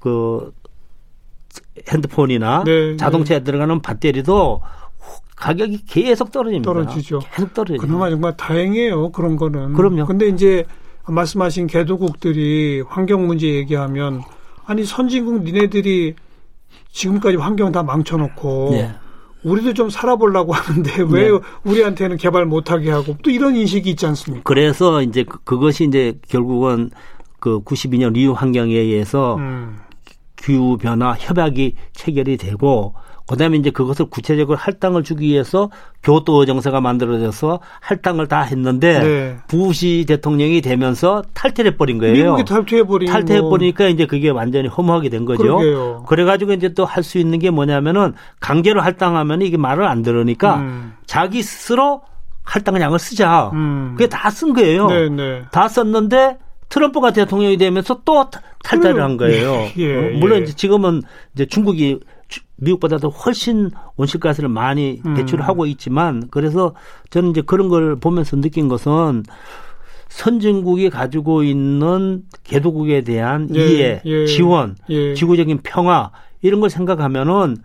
그 0.00 0.52
핸드폰이나 1.88 2.64
네, 2.64 2.90
네. 2.90 2.96
자동차에 2.96 3.38
네. 3.38 3.44
들어가는 3.44 3.80
배터리도 3.80 4.60
가격이 5.36 5.84
계속 5.86 6.32
떨어집니다. 6.32 6.70
떨어지죠. 6.70 7.20
계속 7.32 7.54
떨어지죠. 7.54 7.86
그나마 7.86 8.10
정말 8.10 8.36
다행이에요. 8.36 9.12
그런 9.12 9.36
거는. 9.36 9.72
그럼요. 9.74 10.04
근데 10.06 10.26
이제 10.26 10.64
말씀하신 11.12 11.66
개도국들이 11.66 12.82
환경 12.86 13.26
문제 13.26 13.46
얘기하면 13.46 14.22
아니 14.66 14.84
선진국 14.84 15.44
니네들이 15.44 16.14
지금까지 16.92 17.36
환경 17.36 17.72
다 17.72 17.82
망쳐놓고 17.82 18.68
네. 18.72 18.94
우리도 19.44 19.74
좀 19.74 19.90
살아보려고 19.90 20.52
하는데 20.52 20.90
왜 21.10 21.30
네. 21.30 21.38
우리한테는 21.64 22.16
개발 22.16 22.44
못하게 22.46 22.90
하고 22.90 23.16
또 23.22 23.30
이런 23.30 23.56
인식이 23.56 23.90
있지 23.90 24.06
않습니까? 24.06 24.42
그래서 24.44 25.02
이제 25.02 25.24
그, 25.24 25.38
그것이 25.44 25.84
이제 25.84 26.18
결국은 26.28 26.90
그 27.40 27.60
92년 27.60 28.12
리우 28.12 28.32
환경에 28.32 28.74
의해서 28.74 29.36
음. 29.36 29.78
기후 30.36 30.76
변화 30.76 31.12
협약이 31.12 31.74
체결이 31.92 32.36
되고 32.36 32.94
그다음에 33.28 33.58
이제 33.58 33.70
그것을 33.70 34.06
구체적으로 34.06 34.56
할당을 34.58 35.02
주기 35.04 35.26
위해서 35.28 35.70
교토 36.02 36.44
정세가 36.46 36.80
만들어져서 36.80 37.60
할당을 37.80 38.26
다 38.26 38.42
했는데 38.42 38.98
네. 39.00 39.36
부시 39.48 40.04
대통령이 40.08 40.60
되면서 40.60 41.22
탈퇴해 41.34 41.76
버린 41.76 41.98
거예요. 41.98 42.14
미국이 42.14 42.44
탈퇴해 42.44 42.84
버린 42.84 43.08
탈퇴해 43.10 43.40
버리니까 43.42 43.88
이제 43.88 44.06
그게 44.06 44.30
완전히 44.30 44.68
허무하게 44.68 45.08
된 45.10 45.24
거죠. 45.24 45.42
그러게요. 45.42 46.04
그래가지고 46.08 46.52
이제 46.54 46.72
또 46.74 46.84
할 46.84 47.02
수 47.04 47.18
있는 47.18 47.38
게 47.38 47.50
뭐냐면은 47.50 48.14
강제로 48.40 48.80
할당하면 48.80 49.42
이게 49.42 49.56
말을 49.56 49.84
안 49.86 50.02
들으니까 50.02 50.56
음. 50.56 50.94
자기 51.06 51.42
스스로 51.42 52.00
할당량을 52.44 52.98
쓰자. 52.98 53.50
음. 53.52 53.94
그게 53.96 54.08
다 54.08 54.30
쓴 54.30 54.52
거예요. 54.54 54.86
네, 54.88 55.08
네. 55.10 55.42
다 55.52 55.68
썼는데 55.68 56.38
트럼프가 56.70 57.12
대통령이 57.12 57.56
되면서 57.56 58.00
또 58.04 58.26
탈퇴를 58.64 59.02
한 59.02 59.16
거예요. 59.16 59.68
예, 59.78 59.82
예, 59.82 60.18
물론 60.18 60.40
예. 60.40 60.42
이제 60.42 60.52
지금은 60.54 61.02
이제 61.34 61.46
중국이 61.46 61.98
미국보다도 62.56 63.10
훨씬 63.10 63.70
온실가스를 63.96 64.48
많이 64.48 65.00
음. 65.06 65.14
배출하고 65.14 65.66
있지만 65.66 66.28
그래서 66.30 66.74
저는 67.10 67.30
이제 67.30 67.40
그런 67.42 67.68
걸 67.68 67.96
보면서 67.96 68.36
느낀 68.36 68.68
것은 68.68 69.22
선진국이 70.08 70.90
가지고 70.90 71.42
있는 71.42 72.22
개도국에 72.44 73.02
대한 73.02 73.48
예, 73.54 73.66
이해, 73.66 74.02
예, 74.04 74.26
지원, 74.26 74.76
예. 74.88 75.14
지구적인 75.14 75.60
평화 75.62 76.10
이런 76.40 76.60
걸 76.60 76.70
생각하면은 76.70 77.58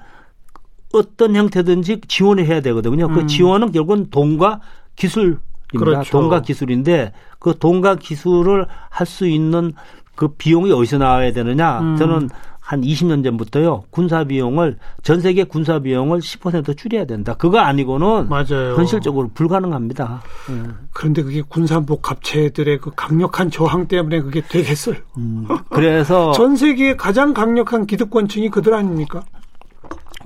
어떤 0.93 1.35
형태든지 1.35 2.01
지원을 2.07 2.45
해야 2.45 2.61
되거든요. 2.61 3.07
그 3.07 3.13
음. 3.13 3.19
그 3.21 3.27
지원은 3.27 3.71
결국은 3.71 4.09
돈과 4.09 4.61
기술 4.95 5.39
입니다. 5.73 5.91
그렇죠. 5.91 6.11
돈과 6.11 6.41
기술인데 6.41 7.13
그 7.39 7.57
돈과 7.57 7.95
기술을 7.95 8.67
할 8.89 9.07
수 9.07 9.27
있는 9.27 9.73
그 10.15 10.27
비용이 10.27 10.71
어디서 10.71 10.99
나와야 10.99 11.31
되느냐? 11.33 11.79
음. 11.79 11.97
저는 11.97 12.29
한 12.65 12.79
20년 12.81 13.25
전부터요 13.25 13.83
군사 13.89 14.23
비용을 14.23 14.77
전 15.01 15.19
세계 15.19 15.43
군사 15.43 15.79
비용을 15.79 16.19
10% 16.19 16.77
줄여야 16.77 17.03
된다. 17.05 17.33
그거 17.33 17.59
아니고는 17.59 18.29
맞아요. 18.29 18.75
현실적으로 18.77 19.29
불가능합니다. 19.33 20.21
네. 20.49 20.69
그런데 20.93 21.23
그게 21.23 21.41
군산복 21.41 22.09
합체들의 22.09 22.77
그 22.79 22.91
강력한 22.95 23.51
저항 23.51 23.87
때문에 23.89 24.21
그게 24.21 24.41
되겠어요. 24.41 24.95
음, 25.17 25.45
그래서 25.69 26.31
전 26.33 26.55
세계의 26.55 26.95
가장 26.95 27.33
강력한 27.33 27.85
기득권층이 27.85 28.49
그들 28.49 28.73
아닙니까? 28.73 29.23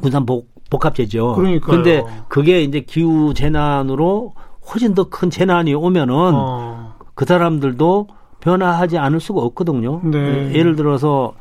군산복 0.02 0.48
복합체죠. 0.70 1.34
그러니까. 1.34 1.68
근데 1.72 2.04
그게 2.28 2.62
이제 2.62 2.82
기후 2.82 3.34
재난으로 3.34 4.36
훨씬 4.72 4.94
더 4.94 5.06
큰 5.10 5.30
재난이 5.32 5.74
오면은 5.74 6.14
어. 6.36 6.96
그 7.16 7.26
사람들도 7.26 8.08
변화하지 8.42 9.00
않을 9.00 9.20
수가 9.20 9.42
없거든요. 9.42 10.02
네. 10.04 10.54
예를 10.54 10.76
들어서 10.76 11.34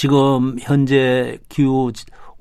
지금 0.00 0.56
현재 0.58 1.38
기후 1.50 1.92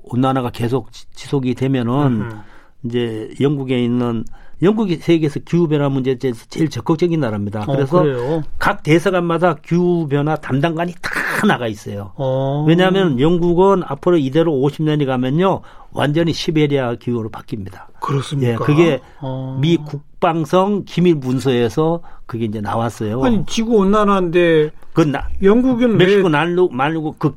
온난화가 0.04 0.52
계속 0.52 0.94
지속이 0.94 1.56
되면은 1.56 2.22
음. 2.22 2.42
이제 2.86 3.34
영국에 3.42 3.84
있는 3.84 4.24
영국이 4.62 4.98
세계에서 4.98 5.40
기후 5.42 5.68
변화 5.68 5.90
문제에 5.90 6.16
대해서 6.16 6.46
제일 6.50 6.70
적극적인 6.70 7.20
나라입니다. 7.20 7.64
어, 7.64 7.66
그래서 7.66 8.04
어, 8.04 8.42
각 8.58 8.84
대사관마다 8.84 9.56
기후 9.56 10.08
변화 10.10 10.36
담당관이 10.36 10.94
다 11.02 11.48
나가 11.48 11.68
있어요. 11.68 12.12
어. 12.16 12.66
왜냐하면 12.68 13.20
영국은 13.20 13.84
앞으로 13.86 14.18
이대로 14.18 14.52
50년이 14.52 15.06
가면요 15.06 15.62
완전히 15.92 16.34
시베리아 16.34 16.96
기후로 16.96 17.30
바뀝니다. 17.30 17.86
그렇습니까? 18.02 18.52
예, 18.52 18.56
그게 18.56 19.00
어. 19.22 19.58
미 19.62 19.78
국방성 19.78 20.84
기밀 20.86 21.16
문서에서 21.16 22.02
그게 22.26 22.46
이제 22.46 22.60
나왔어요. 22.60 23.24
아니 23.24 23.46
지구 23.46 23.78
온난화인데 23.78 24.72
그 24.94 25.02
나, 25.02 25.28
영국은 25.42 25.98
멕시코 25.98 26.24
왜... 26.26 26.30
날로 26.30 26.68
말고 26.68 27.16
그 27.18 27.36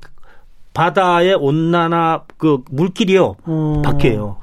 바다의 0.74 1.34
온난화 1.34 2.24
그 2.36 2.58
물길이요 2.70 3.36
어. 3.44 3.82
바뀌어요. 3.84 4.38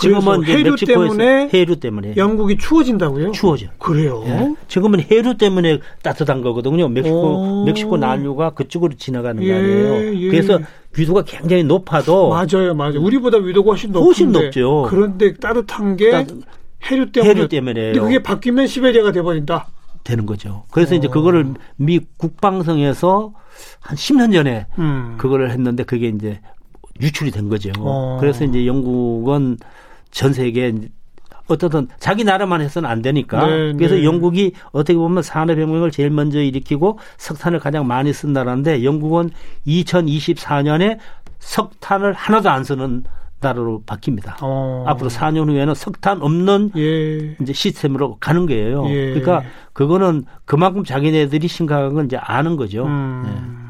지금은 0.00 0.44
해류 0.44 0.76
때문에 0.76 1.48
해류 1.52 1.76
때문에 1.76 2.14
영국이 2.16 2.56
추워진다고요? 2.58 3.32
추워져. 3.32 3.66
그래요? 3.78 4.22
예? 4.26 4.54
지금은 4.68 5.00
해류 5.00 5.36
때문에 5.36 5.80
따뜻한 6.02 6.42
거거든요. 6.42 6.88
멕시코 6.88 7.62
오. 7.62 7.64
멕시코 7.64 7.96
난류가 7.96 8.50
그쪽으로 8.50 8.94
지나가는 8.96 9.42
예, 9.42 9.48
거 9.48 9.58
아니에요. 9.58 10.22
예. 10.22 10.28
그래서 10.28 10.58
위도가 10.96 11.22
굉장히 11.22 11.64
높아도 11.64 12.30
맞아요, 12.30 12.74
맞아요. 12.74 13.00
우리보다 13.00 13.38
위도가 13.38 13.70
훨씬 13.70 13.92
높은데 13.92 14.06
훨씬 14.06 14.32
높죠. 14.32 14.86
그런데 14.88 15.34
따뜻한 15.34 15.96
게 15.96 16.10
따, 16.10 16.24
해류 16.84 17.12
때문에 17.12 17.30
해류 17.30 17.48
때문에 17.48 17.82
근데 17.92 18.00
그게 18.00 18.22
바뀌면 18.22 18.66
시베리아가 18.66 19.12
돼버린다. 19.12 19.68
되는 20.04 20.24
거죠. 20.26 20.64
그래서 20.70 20.94
오. 20.94 20.98
이제 20.98 21.08
그거를 21.08 21.54
미 21.76 22.00
국방성에서 22.16 23.32
한 23.80 23.96
10년 23.96 24.32
전에 24.32 24.66
음. 24.78 25.16
그거를 25.18 25.50
했는데 25.50 25.82
그게 25.82 26.08
이제 26.08 26.40
유출이 27.00 27.30
된 27.30 27.48
거죠. 27.48 27.70
어. 27.78 28.16
그래서 28.20 28.44
이제 28.44 28.66
영국은 28.66 29.58
전 30.10 30.32
세계 30.32 30.72
어떻든 31.48 31.88
자기 31.98 32.24
나라만 32.24 32.60
해서는 32.60 32.88
안 32.88 33.02
되니까 33.02 33.46
네, 33.46 33.72
그래서 33.72 33.94
네. 33.94 34.04
영국이 34.04 34.52
어떻게 34.70 34.96
보면 34.98 35.22
산업혁명을 35.22 35.90
제일 35.90 36.10
먼저 36.10 36.40
일으키고 36.40 36.98
석탄을 37.16 37.58
가장 37.58 37.86
많이 37.86 38.12
쓴 38.12 38.32
나라인데 38.32 38.84
영국은 38.84 39.30
2024년에 39.66 40.98
석탄을 41.38 42.12
하나도 42.12 42.50
안 42.50 42.64
쓰는 42.64 43.04
나라로 43.40 43.82
바뀝니다. 43.86 44.36
어. 44.42 44.84
앞으로 44.86 45.08
4년 45.10 45.48
후에는 45.48 45.74
석탄 45.74 46.20
없는 46.20 46.72
예. 46.76 47.36
이제 47.40 47.52
시스템으로 47.52 48.16
가는 48.18 48.46
거예요. 48.46 48.84
예. 48.88 49.14
그러니까 49.14 49.42
그거는 49.72 50.24
그만큼 50.44 50.82
자기네들이 50.84 51.46
심각한 51.46 51.94
건 51.94 52.06
이제 52.06 52.16
아는 52.16 52.56
거죠. 52.56 52.84
음. 52.84 53.22
네. 53.24 53.67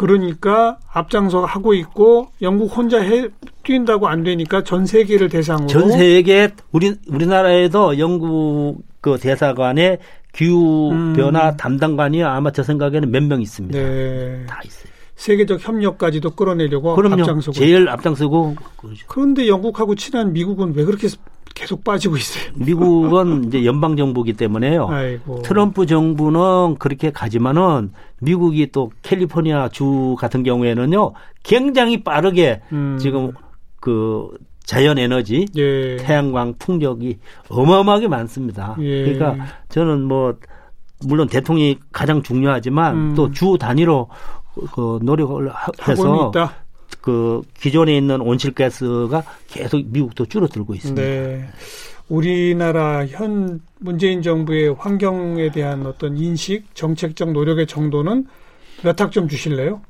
그러니까 0.00 0.78
앞장서 0.90 1.44
하고 1.44 1.74
있고 1.74 2.28
영국 2.40 2.74
혼자 2.74 3.02
해 3.02 3.28
뛴다고 3.64 4.08
안 4.08 4.22
되니까 4.22 4.64
전 4.64 4.86
세계를 4.86 5.28
대상으로 5.28 5.66
전 5.66 5.92
세계 5.92 6.48
우리 6.72 6.94
우리나라에도 7.06 7.98
영국 7.98 8.78
그 9.02 9.18
대사관에 9.18 9.98
기후 10.32 10.90
음. 10.92 11.12
변화 11.12 11.50
음. 11.50 11.56
담당관이 11.58 12.24
아마 12.24 12.50
저 12.50 12.62
생각에는 12.62 13.10
몇 13.10 13.22
명 13.24 13.42
있습니다. 13.42 13.78
네. 13.78 14.46
다 14.48 14.62
있어요. 14.64 14.90
세계적 15.16 15.68
협력까지도 15.68 16.30
끌어내려고 16.30 16.94
그럼요. 16.94 17.20
앞장서고 17.20 17.52
제일 17.52 17.86
앞장서고. 17.90 18.56
그런데 19.06 19.48
영국하고 19.48 19.96
친한 19.96 20.32
미국은 20.32 20.72
왜 20.74 20.82
그렇게 20.86 21.08
계속 21.54 21.84
빠지고 21.84 22.16
있어요. 22.16 22.52
미국은 22.54 23.44
이제 23.48 23.64
연방 23.64 23.96
정부기 23.96 24.34
때문에요. 24.34 24.88
아이고. 24.88 25.42
트럼프 25.42 25.86
정부는 25.86 26.76
그렇게 26.78 27.10
가지만은 27.10 27.92
미국이 28.20 28.70
또 28.72 28.90
캘리포니아 29.02 29.68
주 29.68 30.16
같은 30.18 30.42
경우에는요 30.42 31.12
굉장히 31.42 32.02
빠르게 32.02 32.60
음. 32.72 32.98
지금 33.00 33.32
그 33.80 34.28
자연 34.64 34.98
에너지, 34.98 35.46
예. 35.56 35.96
태양광 35.96 36.54
풍력이 36.58 37.18
어마어마하게 37.48 38.08
많습니다. 38.08 38.76
예. 38.80 39.12
그러니까 39.12 39.46
저는 39.68 40.02
뭐 40.02 40.36
물론 41.04 41.28
대통령이 41.28 41.78
가장 41.92 42.22
중요하지만 42.22 42.94
음. 42.94 43.14
또주 43.14 43.56
단위로 43.58 44.08
그 44.72 44.98
노력을 45.02 45.50
해서 45.88 46.30
그 47.00 47.42
기존에 47.58 47.96
있는 47.96 48.20
온실가스가 48.20 49.22
계속 49.48 49.82
미국도 49.86 50.26
줄어들고 50.26 50.74
있습니다. 50.74 51.02
네. 51.02 51.48
우리나라 52.08 53.06
현 53.06 53.60
문재인 53.78 54.20
정부의 54.20 54.74
환경에 54.78 55.50
대한 55.50 55.86
어떤 55.86 56.16
인식, 56.18 56.74
정책적 56.74 57.32
노력의 57.32 57.66
정도는 57.66 58.26
몇 58.82 59.00
학점 59.00 59.28
주실래요? 59.28 59.80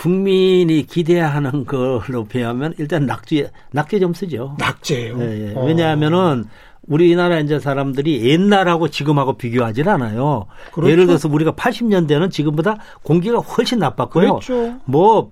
국민이 0.00 0.86
기대하는 0.86 1.64
걸로 1.66 2.24
비하면 2.28 2.74
일단 2.78 3.06
낙제 3.06 3.50
낙제 3.72 3.98
점수죠. 4.00 4.56
낙제요. 4.58 5.16
네, 5.18 5.54
어. 5.54 5.64
왜냐하면은 5.64 6.46
우리나라 6.86 7.38
이제 7.38 7.58
사람들이 7.58 8.28
옛날하고 8.28 8.88
지금하고 8.88 9.34
비교하지 9.34 9.82
않아요. 9.82 10.46
그렇죠. 10.72 10.90
예를 10.90 11.06
들어서 11.06 11.28
우리가 11.28 11.52
80년대는 11.52 12.30
지금보다 12.30 12.78
공기가 13.02 13.38
훨씬 13.38 13.78
나빴고요. 13.78 14.38
그렇죠. 14.40 14.76
뭐 14.84 15.30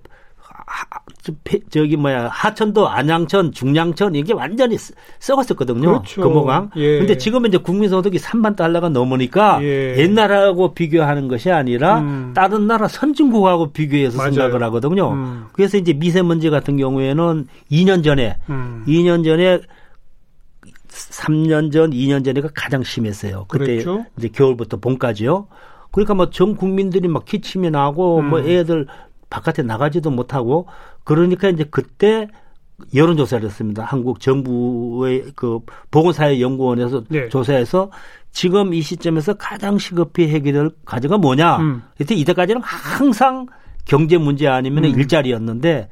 저기 1.70 1.96
뭐야 1.96 2.28
하천도 2.28 2.88
안양천, 2.88 3.52
중량천 3.52 4.14
이게 4.14 4.32
완전히 4.32 4.76
썩었었거든요. 5.18 5.80
그렇죠. 5.80 6.22
금호강. 6.22 6.70
예. 6.76 6.98
근데 6.98 7.16
지금은 7.16 7.48
이제 7.48 7.58
국민 7.58 7.88
소득이 7.88 8.18
3만 8.18 8.56
달러가 8.56 8.88
넘으니까 8.88 9.62
예. 9.62 9.96
옛날하고 9.98 10.74
비교하는 10.74 11.28
것이 11.28 11.50
아니라 11.50 12.00
음. 12.00 12.32
다른 12.34 12.66
나라 12.66 12.88
선진국하고 12.88 13.72
비교해서 13.72 14.16
맞아요. 14.16 14.32
생각을 14.32 14.62
하거든요. 14.64 15.12
음. 15.12 15.46
그래서 15.52 15.76
이제 15.76 15.92
미세먼지 15.92 16.50
같은 16.50 16.76
경우에는 16.76 17.46
2년 17.70 18.04
전에 18.04 18.36
음. 18.48 18.84
2년 18.86 19.24
전에 19.24 19.60
3년 21.10 21.72
전, 21.72 21.90
2년 21.90 22.24
전에 22.24 22.40
가 22.40 22.48
가장 22.54 22.82
심했어요. 22.82 23.46
그때 23.48 23.64
그랬죠? 23.64 24.04
이제 24.18 24.28
겨울부터 24.28 24.76
봄까지요. 24.78 25.48
그러니까 25.90 26.14
뭐 26.14 26.30
전 26.30 26.54
국민들이 26.56 27.08
막 27.08 27.24
기침이 27.24 27.70
나고 27.70 28.20
뭐 28.20 28.20
음. 28.20 28.28
뭐 28.30 28.40
애들 28.40 28.86
바깥에 29.30 29.62
나가지도 29.62 30.10
못하고 30.10 30.66
그러니까 31.04 31.48
이제 31.48 31.64
그때 31.64 32.28
여론조사를 32.94 33.44
했습니다. 33.44 33.82
한국 33.82 34.20
정부의 34.20 35.32
그 35.34 35.60
보건사회연구원에서 35.90 37.04
네. 37.08 37.28
조사해서 37.28 37.90
지금 38.30 38.72
이 38.74 38.82
시점에서 38.82 39.34
가장 39.34 39.78
시급히 39.78 40.28
해결될 40.28 40.70
과제가 40.84 41.18
뭐냐. 41.18 41.56
음. 41.58 41.82
그때 41.96 42.14
이때까지는 42.14 42.60
항상 42.62 43.46
경제 43.84 44.18
문제 44.18 44.46
아니면 44.46 44.84
음. 44.84 44.90
일자리였는데 44.90 45.88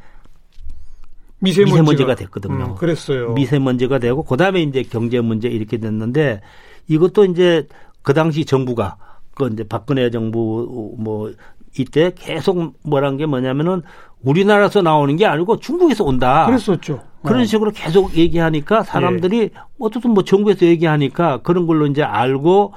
미세먼지가, 1.38 1.83
미세먼지가 1.83 2.14
됐거든요. 2.14 2.64
음, 2.64 2.75
그랬어요. 2.76 3.33
미세먼지가 3.33 3.99
되고 3.99 4.23
그다음에 4.23 4.62
이제 4.62 4.83
경제 4.83 5.21
문제 5.21 5.49
이렇게 5.49 5.76
됐는데 5.78 6.40
이것도 6.88 7.26
이제 7.26 7.66
그 8.02 8.14
당시 8.14 8.45
정부가 8.45 8.97
그 9.35 9.49
이제 9.52 9.64
박근혜 9.64 10.11
정부 10.11 10.95
뭐 10.99 11.33
이때 11.78 12.12
계속 12.14 12.75
뭐란 12.83 13.16
게 13.16 13.26
뭐냐면은 13.26 13.83
우리나라에서 14.23 14.83
나오는 14.83 15.14
게 15.16 15.26
아니고 15.26 15.59
중국에서 15.61 16.05
온다. 16.05 16.47
그랬었죠. 16.47 17.02
그런 17.23 17.43
어. 17.43 17.45
식으로 17.45 17.71
계속 17.73 18.16
얘기하니까 18.16 18.83
사람들이 18.83 19.38
예. 19.40 19.50
어쨌든 19.78 20.12
뭐 20.12 20.25
정부에서 20.25 20.64
얘기하니까 20.64 21.38
그런 21.43 21.66
걸로 21.66 21.87
이제 21.87 22.02
알고 22.02 22.73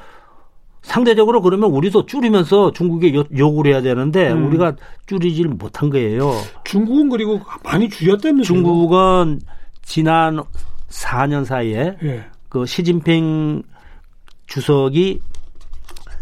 상대적으로 0.81 1.41
그러면 1.41 1.69
우리도 1.71 2.05
줄이면서 2.05 2.71
중국에 2.71 3.13
요, 3.13 3.24
요구를 3.36 3.74
해야 3.74 3.81
되는데 3.81 4.31
음. 4.31 4.48
우리가 4.48 4.75
줄이질 5.07 5.48
못한 5.48 5.89
거예요. 5.89 6.33
중국은 6.63 7.09
그리고 7.09 7.41
많이 7.63 7.89
줄였다면서요? 7.89 8.43
중국은 8.43 9.41
지난 9.83 10.41
4년 10.89 11.45
사이에 11.45 11.97
예. 12.03 12.25
그 12.47 12.65
시진핑 12.65 13.63
주석이 14.47 15.19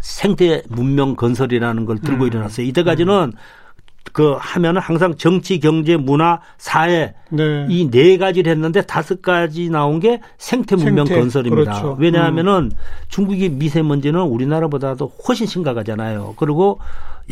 생태 0.00 0.62
문명 0.68 1.16
건설이라는 1.16 1.84
걸 1.86 1.98
들고 1.98 2.24
음. 2.24 2.28
일어났어요. 2.28 2.66
이때까지는 2.66 3.32
음. 3.34 3.38
그 4.12 4.34
하면은 4.38 4.80
항상 4.80 5.16
정치, 5.16 5.60
경제, 5.60 5.96
문화, 5.96 6.40
사회 6.56 7.14
네. 7.30 7.66
이네 7.68 8.18
가지를 8.18 8.50
했는데 8.52 8.82
다섯 8.82 9.22
가지 9.22 9.68
나온 9.70 10.00
게 10.00 10.20
생태 10.38 10.76
문명 10.76 11.06
생태. 11.06 11.20
건설입니다. 11.20 11.72
그렇죠. 11.72 11.96
왜냐하면은 11.98 12.52
음. 12.64 12.70
중국의 13.08 13.50
미세먼지는 13.50 14.20
우리나라보다도 14.20 15.12
훨씬 15.26 15.46
심각하잖아요. 15.46 16.34
그리고 16.36 16.80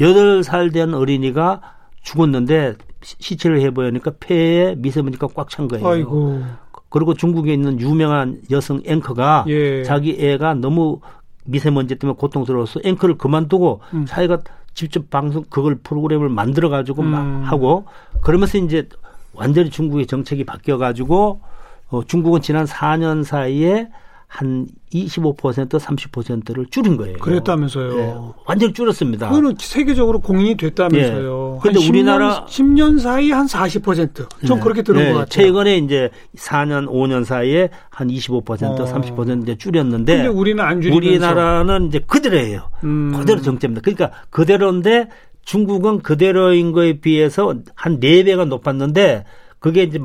여덟 0.00 0.42
살 0.44 0.70
된 0.70 0.94
어린이가 0.94 1.60
죽었는데 2.02 2.74
시체를 3.02 3.60
해보니까 3.62 4.12
폐에 4.20 4.74
미세먼지가 4.76 5.28
꽉 5.28 5.48
찬 5.48 5.68
거예요. 5.68 5.86
아이고. 5.86 6.42
그리고 6.88 7.14
중국에 7.14 7.52
있는 7.52 7.80
유명한 7.80 8.40
여성 8.50 8.80
앵커가 8.86 9.44
예. 9.48 9.82
자기 9.82 10.16
애가 10.18 10.54
너무 10.54 11.00
미세먼지 11.44 11.96
때문에 11.96 12.16
고통스러워서 12.18 12.80
앵커를 12.84 13.16
그만두고 13.18 13.80
음. 13.94 14.04
자기가 14.06 14.38
직접 14.76 15.08
방송 15.08 15.42
그걸 15.48 15.76
프로그램을 15.76 16.28
만들어 16.28 16.68
가지고 16.68 17.02
음. 17.02 17.06
막 17.08 17.50
하고 17.50 17.86
그러면서 18.20 18.58
이제 18.58 18.88
완전히 19.32 19.70
중국의 19.70 20.06
정책이 20.06 20.44
바뀌어 20.44 20.76
가지고 20.76 21.40
어, 21.88 22.04
중국은 22.04 22.42
지난 22.42 22.66
4년 22.66 23.24
사이에 23.24 23.88
한 24.28 24.66
25% 24.92 25.78
30%를 25.78 26.66
줄인 26.66 26.96
거예요. 26.96 27.16
그랬다면서요. 27.18 27.96
네, 27.96 28.14
완전히 28.44 28.72
줄었습니다. 28.72 29.28
그거는 29.28 29.54
세계적으로 29.58 30.20
공인이 30.20 30.56
됐다면서요. 30.56 31.60
그런데 31.62 31.80
네. 31.80 31.88
우리나라 31.88 32.44
10년 32.46 32.98
사이 32.98 33.30
한 33.30 33.46
40%좀 33.46 34.26
네. 34.40 34.60
그렇게 34.60 34.82
들은 34.82 35.00
네. 35.00 35.12
것 35.12 35.18
같아요. 35.18 35.26
최근에 35.26 35.78
이제 35.78 36.10
4년 36.36 36.88
5년 36.88 37.24
사이에 37.24 37.70
한 37.88 38.08
25% 38.08 38.62
어. 38.62 38.84
30% 38.84 39.42
이제 39.42 39.56
줄였는데 39.56 40.16
근데 40.16 40.28
우리는 40.28 40.62
안 40.62 40.80
줄이면서 40.80 41.06
우리나라는 41.06 41.86
이제 41.86 42.00
그대로예요. 42.00 42.70
음. 42.84 43.12
그대로 43.16 43.40
정체입니다. 43.40 43.82
그러니까 43.82 44.10
그대로인데 44.30 45.08
중국은 45.44 46.00
그대로인 46.00 46.72
거에 46.72 47.00
비해서 47.00 47.54
한 47.76 48.00
4배가 48.00 48.46
높았는데 48.46 49.24
그게 49.60 49.84
이제 49.84 50.00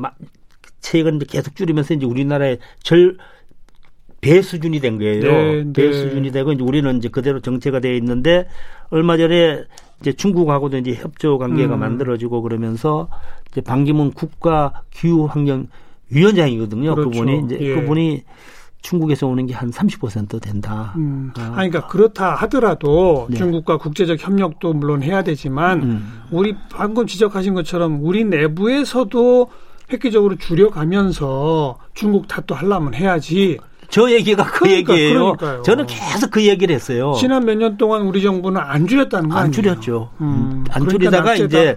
최근 0.79 1.15
이제 1.15 1.25
계속 1.27 1.55
줄이면서 1.55 1.95
이제 1.95 2.05
우리나라의 2.05 2.59
절 2.83 3.17
배 4.21 4.41
수준이 4.41 4.79
된 4.79 4.97
거예요. 4.99 5.21
네, 5.21 5.73
배 5.73 5.87
네. 5.87 5.93
수준이 5.93 6.31
되고 6.31 6.51
이제 6.51 6.63
우리는 6.63 6.97
이제 6.97 7.09
그대로 7.09 7.39
정체가 7.39 7.79
되어 7.79 7.93
있는데 7.95 8.47
얼마 8.89 9.17
전에 9.17 9.63
이제 9.99 10.13
중국하고도 10.13 10.77
이제 10.77 10.93
협조 10.93 11.37
관계가 11.37 11.75
음. 11.75 11.79
만들어지고 11.79 12.41
그러면서 12.41 13.09
이제 13.51 13.61
반기문 13.61 14.11
국가 14.11 14.83
기후 14.91 15.25
환경 15.25 15.67
위원장이거든요. 16.09 16.95
그렇죠. 16.95 17.09
그분이 17.09 17.45
이제 17.45 17.57
예. 17.61 17.75
그분이 17.75 18.23
중국에서 18.81 19.27
오는 19.27 19.45
게 19.45 19.53
한 19.53 19.69
30% 19.71 20.41
된다. 20.41 20.93
음. 20.97 21.31
아. 21.37 21.51
그러니까 21.51 21.87
그렇다 21.87 22.33
하더라도 22.35 23.27
네. 23.29 23.37
중국과 23.37 23.77
국제적 23.77 24.19
협력도 24.19 24.73
물론 24.73 25.03
해야 25.03 25.23
되지만 25.23 25.83
음. 25.83 26.21
우리 26.31 26.55
방금 26.71 27.05
지적하신 27.07 27.53
것처럼 27.53 27.99
우리 28.03 28.23
내부에서도 28.23 29.47
획기적으로 29.91 30.35
줄여가면서 30.35 31.77
중국 31.93 32.27
탓도 32.27 32.55
하려면 32.55 32.93
해야지. 32.93 33.59
저 33.91 34.09
얘기가 34.09 34.43
그 34.45 34.59
그러니까, 34.61 34.93
얘기예요. 34.93 35.33
그러니까요. 35.35 35.61
저는 35.63 35.85
계속 35.85 36.31
그 36.31 36.45
얘기를 36.47 36.73
했어요. 36.73 37.13
지난 37.19 37.45
몇 37.45 37.55
년 37.55 37.77
동안 37.77 38.01
우리 38.03 38.21
정부는 38.21 38.59
안 38.59 38.87
줄였다는 38.87 39.29
거안 39.29 39.43
아니에요? 39.43 39.51
줄였죠. 39.53 40.11
음, 40.21 40.63
안 40.71 40.85
그러니까 40.85 40.89
줄이다가 40.91 41.29
낙제다. 41.29 41.45
이제 41.45 41.75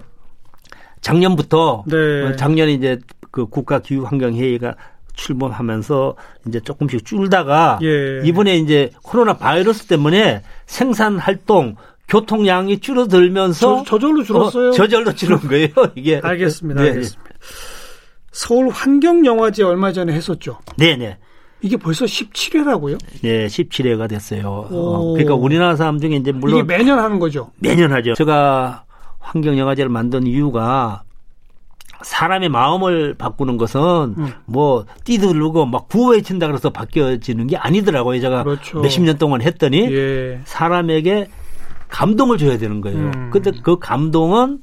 작년부터 1.00 1.84
네. 1.86 2.36
작년에 2.36 2.72
이제 2.72 2.98
그 3.30 3.46
국가 3.46 3.80
기후 3.80 4.04
환경 4.04 4.34
회의가 4.34 4.74
출범하면서 5.14 6.16
이제 6.48 6.60
조금씩 6.60 7.04
줄다가 7.04 7.78
예. 7.82 8.20
이번에 8.24 8.56
이제 8.58 8.90
코로나 9.02 9.34
바이러스 9.36 9.86
때문에 9.86 10.42
생산 10.66 11.18
활동 11.18 11.76
교통량이 12.08 12.80
줄어들면서 12.80 13.84
저, 13.86 13.98
절로 13.98 14.22
줄었어요. 14.22 14.68
어, 14.68 14.72
저절로 14.72 15.12
줄은 15.14 15.38
거예요. 15.40 15.68
이게 15.94 16.20
알겠습니다. 16.22 16.82
네. 16.82 16.88
알겠습니다. 16.90 17.30
서울 18.32 18.68
환경영화제 18.70 19.62
얼마 19.62 19.92
전에 19.92 20.12
했었죠. 20.12 20.58
네네. 20.76 21.18
이게 21.64 21.78
벌써 21.78 22.04
17회라고요? 22.04 22.98
네, 23.22 23.46
17회가 23.46 24.06
됐어요. 24.06 24.68
어, 24.70 25.12
그러니까 25.12 25.34
우리나라 25.34 25.76
사람 25.76 25.98
중에 25.98 26.16
이제 26.16 26.30
물론 26.30 26.58
이게 26.58 26.76
매년 26.76 26.98
하는 26.98 27.18
거죠. 27.18 27.52
매년 27.58 27.90
하죠. 27.90 28.12
제가 28.12 28.84
환경 29.18 29.56
영화제를 29.56 29.88
만든 29.88 30.26
이유가 30.26 31.04
사람의 32.02 32.50
마음을 32.50 33.14
바꾸는 33.14 33.56
것은 33.56 33.80
음. 33.80 34.32
뭐 34.44 34.84
뛰들르고 35.04 35.64
막 35.64 35.88
구호에 35.88 36.20
친다 36.20 36.48
그래서 36.48 36.68
바뀌어지는 36.68 37.46
게 37.46 37.56
아니더라고요. 37.56 38.20
제가 38.20 38.44
그렇죠. 38.44 38.82
몇십 38.82 39.02
년 39.02 39.16
동안 39.16 39.40
했더니 39.40 39.90
예. 39.90 40.40
사람에게 40.44 41.28
감동을 41.88 42.36
줘야 42.36 42.58
되는 42.58 42.82
거예요. 42.82 42.98
음. 42.98 43.30
근데 43.32 43.52
그 43.62 43.78
감동은 43.78 44.60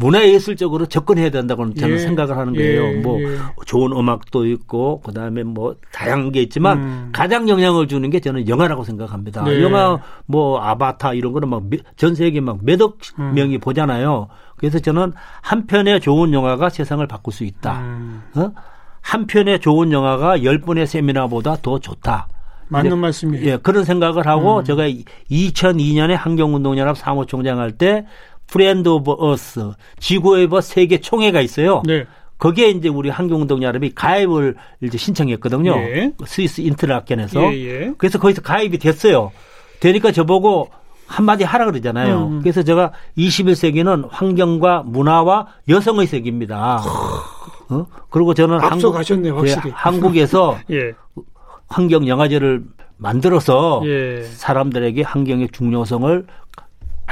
문화예술적으로 0.00 0.86
접근해야 0.86 1.30
된다고 1.30 1.72
저는 1.74 1.94
예, 1.94 1.98
생각을 1.98 2.36
하는 2.36 2.54
거예요. 2.54 2.84
예, 2.86 2.92
뭐 3.00 3.20
예. 3.20 3.36
좋은 3.66 3.92
음악도 3.92 4.46
있고 4.46 5.00
그다음에 5.02 5.42
뭐 5.44 5.76
다양한 5.92 6.32
게 6.32 6.42
있지만 6.42 6.78
음. 6.78 7.08
가장 7.12 7.48
영향을 7.48 7.86
주는 7.86 8.08
게 8.10 8.18
저는 8.18 8.48
영화라고 8.48 8.82
생각합니다. 8.84 9.44
네. 9.44 9.62
영화 9.62 10.00
뭐 10.26 10.58
아바타 10.60 11.14
이런 11.14 11.32
거는 11.32 11.48
막 11.48 11.62
전 11.96 12.14
세계 12.14 12.40
막 12.40 12.58
몇억 12.62 12.98
음. 13.18 13.34
명이 13.34 13.58
보잖아요. 13.58 14.28
그래서 14.56 14.78
저는 14.78 15.12
한 15.42 15.66
편의 15.66 16.00
좋은 16.00 16.32
영화가 16.32 16.70
세상을 16.70 17.06
바꿀 17.06 17.32
수 17.32 17.44
있다. 17.44 17.80
음. 17.80 18.22
어? 18.34 18.52
한 19.02 19.26
편의 19.26 19.60
좋은 19.60 19.92
영화가 19.92 20.42
열 20.44 20.60
번의 20.60 20.86
세미나보다 20.86 21.56
더 21.62 21.78
좋다. 21.78 22.28
맞는 22.72 22.98
말씀이에요. 22.98 23.44
예, 23.46 23.56
그런 23.56 23.84
생각을 23.84 24.26
하고 24.28 24.58
음. 24.60 24.64
제가 24.64 24.84
2002년에 25.30 26.14
환경운동연합 26.16 26.96
사무총장 26.96 27.58
할 27.58 27.72
때 27.72 28.06
Friend 28.50 28.88
of 28.88 29.12
Earth 29.18 29.72
지구의 29.98 30.48
벗 30.48 30.60
세계 30.60 31.00
총회가 31.00 31.40
있어요. 31.40 31.82
네. 31.86 32.06
거기에 32.38 32.70
이제 32.70 32.88
우리 32.88 33.10
환경운동연합이 33.10 33.92
가입을 33.94 34.56
이제 34.80 34.96
신청했거든요. 34.96 35.76
예. 35.76 36.12
스위스 36.26 36.62
인터라켄에서. 36.62 37.52
예, 37.52 37.64
예. 37.66 37.92
그래서 37.98 38.18
거기서 38.18 38.40
가입이 38.40 38.78
됐어요. 38.78 39.30
되니까 39.78 40.10
저보고 40.10 40.70
한마디 41.06 41.44
하라 41.44 41.66
그러잖아요. 41.66 42.26
음. 42.26 42.40
그래서 42.40 42.62
제가 42.62 42.92
21세기는 43.18 44.08
환경과 44.10 44.84
문화와 44.86 45.48
여성의 45.68 46.06
세계입니다. 46.06 46.82
어? 47.68 47.86
그리고 48.08 48.32
저는 48.32 48.58
한국, 48.58 48.92
가셨네, 48.92 49.30
확실히. 49.30 49.68
예, 49.68 49.72
한국에서 49.74 50.58
예. 50.70 50.92
환경 51.68 52.08
영화제를 52.08 52.62
만들어서 52.96 53.82
예. 53.84 54.22
사람들에게 54.22 55.02
환경의 55.02 55.48
중요성을 55.52 56.26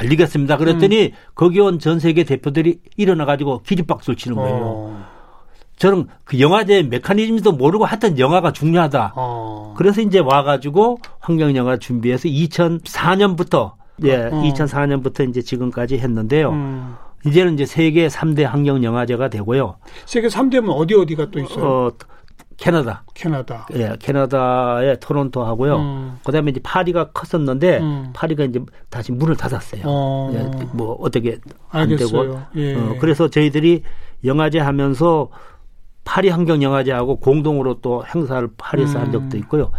알리겠습니다. 0.00 0.56
그랬더니 0.56 1.06
음. 1.06 1.10
거기 1.34 1.60
온 1.60 1.78
전 1.78 1.98
세계 2.00 2.24
대표들이 2.24 2.80
일어나 2.96 3.24
가지고 3.24 3.62
기립박수를 3.62 4.16
치는 4.16 4.36
거예요. 4.36 4.56
어. 4.60 5.04
저는 5.76 6.06
그 6.24 6.40
영화제 6.40 6.82
메커니즘도 6.82 7.52
모르고 7.52 7.84
하여튼 7.84 8.18
영화가 8.18 8.52
중요하다. 8.52 9.12
어. 9.16 9.74
그래서 9.76 10.00
이제 10.00 10.18
와가지고 10.18 10.98
환경 11.20 11.54
영화 11.56 11.76
준비해서 11.76 12.28
2004년부터 12.28 13.72
예, 14.04 14.16
어. 14.16 14.30
2004년부터 14.42 15.28
이제 15.28 15.42
지금까지 15.42 15.98
했는데요. 15.98 16.50
음. 16.50 16.94
이제는 17.26 17.54
이제 17.54 17.66
세계 17.66 18.06
3대 18.08 18.42
환경 18.44 18.82
영화제가 18.84 19.28
되고요. 19.28 19.76
세계 20.06 20.28
3대면 20.28 20.70
어디 20.76 20.94
어디가 20.94 21.30
또 21.30 21.40
있어요? 21.40 21.90
어, 22.58 22.62
캐나다. 22.64 23.04
캐나다. 23.14 23.66
예, 23.74 23.96
캐나다의 24.00 24.98
토론토 25.00 25.44
하고요. 25.44 25.76
음. 25.76 26.18
그다음에 26.24 26.50
이제 26.50 26.60
파리가 26.62 27.12
컸었는데 27.12 27.78
음. 27.78 28.10
파리가 28.12 28.44
이제 28.44 28.60
다시 28.90 29.12
문을 29.12 29.36
닫았어요. 29.36 29.82
어. 29.86 30.30
예, 30.34 30.66
뭐 30.72 30.96
어떻게 31.00 31.38
안 31.70 31.88
되고. 31.96 32.40
예. 32.56 32.74
어, 32.74 32.96
그래서 33.00 33.28
저희들이 33.28 33.82
영화제 34.24 34.58
하면서 34.58 35.28
파리 36.04 36.28
환경 36.28 36.62
영화제하고 36.62 37.20
공동으로 37.20 37.80
또 37.80 38.04
행사를 38.06 38.48
파리에서 38.56 38.98
음. 38.98 39.04
한 39.04 39.12
적도 39.12 39.36
있고요. 39.38 39.70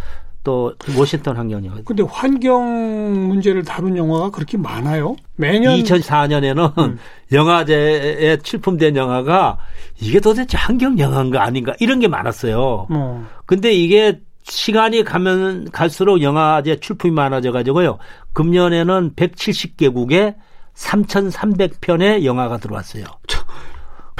또 0.42 0.72
워싱턴 0.96 1.36
환경 1.36 1.64
영화. 1.64 1.78
근데 1.84 2.02
환경 2.02 3.28
문제를 3.28 3.62
다룬 3.62 3.96
영화가 3.96 4.30
그렇게 4.30 4.56
많아요? 4.56 5.16
매년 5.36 5.76
2004년에는 5.78 6.78
음. 6.78 6.98
영화제에 7.32 8.38
출품된 8.38 8.96
영화가 8.96 9.58
이게 10.00 10.20
도대체 10.20 10.56
환경 10.56 10.98
영화인가 10.98 11.42
아닌가 11.42 11.74
이런 11.78 12.00
게 12.00 12.08
많았어요. 12.08 12.86
어. 12.90 13.26
근데 13.44 13.72
이게 13.72 14.20
시간이 14.42 15.04
가면 15.04 15.70
갈수록 15.70 16.22
영화제 16.22 16.80
출품이 16.80 17.12
많아져 17.12 17.52
가지고요. 17.52 17.98
금년에는 18.32 19.14
170개국에 19.16 20.36
3,300편의 20.74 22.24
영화가 22.24 22.56
들어왔어요. 22.58 23.04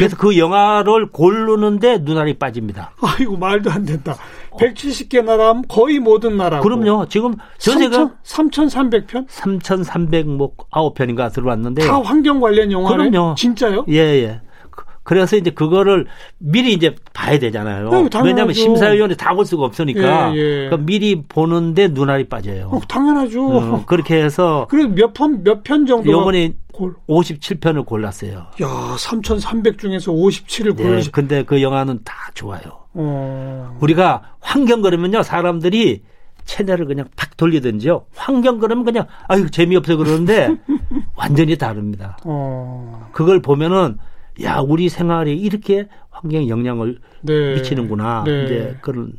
그래서 0.01 0.17
그 0.17 0.39
영화를 0.39 1.11
고르는데 1.11 1.99
눈알이 1.99 2.39
빠집니다. 2.39 2.93
아이고 3.03 3.37
말도 3.37 3.71
안 3.71 3.85
된다. 3.85 4.17
170개 4.59 5.23
나라 5.23 5.53
면 5.53 5.65
거의 5.69 5.99
모든 5.99 6.39
나라. 6.39 6.61
그럼요. 6.61 7.07
지금 7.09 7.35
전세가 7.59 8.13
3,300편? 8.25 9.29
3,300뭐 9.29 10.57
9편인가 10.71 11.31
들어왔는데 11.33 11.87
다 11.87 12.01
환경 12.01 12.41
관련 12.41 12.73
영화네. 12.73 13.11
그럼요. 13.11 13.35
진짜요? 13.35 13.85
예, 13.91 13.99
예. 13.99 14.41
그래서 15.03 15.37
이제 15.37 15.51
그거를 15.51 16.07
미리 16.39 16.73
이제 16.73 16.95
봐야 17.13 17.39
되잖아요. 17.39 17.91
네, 17.91 18.09
왜냐하면 18.23 18.53
심사위원이 18.55 19.17
다 19.17 19.35
볼 19.35 19.47
수가 19.47 19.65
없으니까 19.65 20.35
예, 20.35 20.39
예. 20.39 20.55
그러니까 20.69 20.77
미리 20.79 21.23
보는데 21.23 21.89
눈알이 21.89 22.29
빠져요. 22.29 22.69
어, 22.73 22.81
당연하죠. 22.89 23.47
어, 23.47 23.85
그렇게 23.87 24.23
해서 24.23 24.67
그래 24.69 24.87
몇편 24.87 25.43
몇 25.45 25.63
편 25.63 25.87
정도 25.87 26.11
요번에 26.11 26.55
골. 26.73 26.95
57편을 27.09 27.85
골랐어요. 27.87 28.47
야, 28.63 28.97
3,300 28.99 29.79
중에서 29.79 30.13
57을 30.13 30.77
골랐어요. 30.77 31.01
네, 31.03 31.11
근데 31.11 31.43
그 31.45 31.63
영화는 31.63 32.01
다 32.05 32.15
좋아요. 32.35 32.61
어. 32.95 33.77
우리가 33.81 34.35
환경 34.41 34.83
그러면요 34.83 35.23
사람들이 35.23 36.03
채널을 36.45 36.87
그냥 36.87 37.07
팍 37.17 37.37
돌리든지요. 37.37 38.07
환경 38.15 38.59
그러면 38.59 38.85
그냥 38.85 39.07
아유 39.29 39.51
재미없어 39.51 39.97
그러는데 39.97 40.55
완전히 41.17 41.57
다릅니다. 41.57 42.19
어. 42.25 43.09
그걸 43.13 43.41
보면은 43.41 43.99
야 44.42 44.59
우리 44.59 44.88
생활에 44.88 45.33
이렇게 45.33 45.88
환경 46.11 46.48
영향을 46.48 46.98
네. 47.22 47.55
미치는구나. 47.55 48.24
네. 48.26 48.44
이제 48.44 48.76
그런 48.81 49.12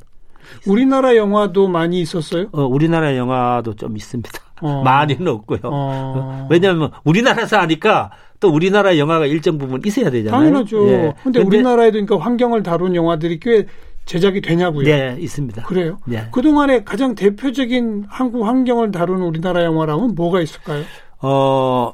우리나라 0.68 1.16
영화도 1.16 1.68
많이 1.68 2.02
있었어요? 2.02 2.48
어, 2.52 2.64
우리나라 2.64 3.16
영화도 3.16 3.76
좀 3.76 3.96
있습니다. 3.96 4.32
어. 4.62 4.82
많이는 4.86 5.28
없고요. 5.28 5.60
어. 5.64 6.48
왜냐하면 6.50 6.92
우리나라에서 7.04 7.60
하니까 7.60 8.12
또 8.40 8.50
우리나라 8.50 8.98
영화가 8.98 9.28
일정 9.28 9.58
부분 9.58 9.82
있어야 9.86 10.10
되잖아요. 10.10 10.40
당연하죠. 10.40 10.88
예. 10.88 10.98
근데, 10.98 11.14
근데 11.24 11.40
우리나라에도 11.42 11.92
그러니까 12.04 12.18
환경을 12.18 12.64
다룬 12.64 12.96
영화들이 12.96 13.40
꽤 13.40 13.68
제작이 14.06 14.42
되냐고요? 14.42 14.84
네, 14.84 15.16
있습니다. 15.20 15.64
그래요? 15.64 16.00
네. 16.06 16.28
그동안에 16.32 16.84
가장 16.84 17.14
대표적인 17.14 18.06
한국 18.10 18.46
환경을 18.46 18.92
다룬 18.92 19.22
우리나라 19.22 19.64
영화라면 19.64 20.16
뭐가 20.16 20.42
있을까요? 20.42 20.84
어, 21.22 21.94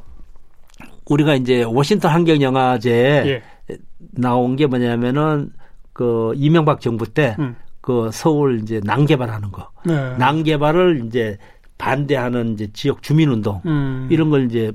우리가 1.10 1.36
이제 1.36 1.63
워싱턴 1.63 2.12
환경 2.12 2.41
영화제에 2.41 3.28
예. 3.28 3.78
나온 4.12 4.56
게 4.56 4.67
뭐냐면은 4.67 5.52
그 5.93 6.34
이명박 6.36 6.82
정부 6.82 7.12
때그 7.12 7.41
음. 7.41 7.56
그 7.82 8.10
서울 8.13 8.62
이제 8.62 8.82
난개발하는 8.84 9.52
거. 9.52 9.70
네. 9.86 10.15
난개발을 10.17 11.06
이제 11.08 11.38
반대하는 11.78 12.54
이제 12.54 12.70
지역 12.74 13.02
주민운동 13.02 13.62
음. 13.65 14.08
이런 14.12 14.30
걸 14.30 14.46
이제 14.46 14.72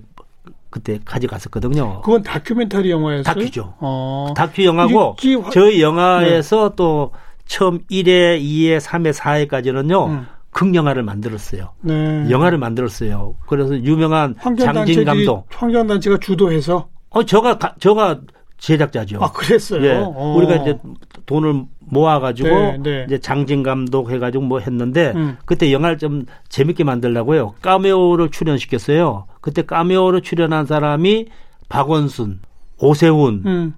그때 0.71 0.99
가져갔었거든요. 1.05 2.01
그건 2.01 2.23
다큐멘터리 2.23 2.90
영화였어요? 2.90 3.23
다큐죠. 3.23 3.75
어. 3.81 4.33
다큐 4.35 4.64
영화고 4.64 5.16
화... 5.42 5.51
저희 5.51 5.83
영화에서 5.83 6.71
네. 6.71 6.77
또 6.77 7.12
처음 7.45 7.81
1회, 7.90 8.40
2회, 8.40 8.81
3회, 8.81 9.12
4회까지는요. 9.12 10.09
음. 10.09 10.27
극영화를 10.52 11.02
만들었어요. 11.02 11.72
네. 11.80 12.30
영화를 12.30 12.58
만들었어요. 12.58 13.36
그래서 13.46 13.76
유명한 13.76 14.36
장진 14.58 15.04
감독. 15.04 15.46
환경단체가 15.50 16.18
주도해서? 16.18 16.88
어, 17.10 17.24
저가, 17.24 17.58
저가 17.80 18.20
제작자죠. 18.58 19.18
아, 19.20 19.32
그랬어요? 19.32 19.84
예. 19.84 19.94
어. 19.96 20.34
우리가 20.36 20.56
이제 20.56 20.78
돈을 21.26 21.64
모아가지고 21.80 22.48
네, 22.48 22.78
네. 22.78 23.04
이제 23.06 23.18
장진 23.18 23.62
감독 23.62 24.10
해가지고 24.10 24.44
뭐 24.44 24.60
했는데 24.60 25.12
음. 25.16 25.36
그때 25.44 25.72
영화를 25.72 25.98
좀 25.98 26.26
재밌게 26.48 26.84
만들려고요. 26.84 27.54
까메오를 27.60 28.30
출연시켰어요. 28.30 29.26
그때 29.40 29.62
까메오로 29.62 30.20
출연한 30.20 30.66
사람이 30.66 31.26
박원순, 31.68 32.40
오세훈, 32.78 33.42
음. 33.46 33.74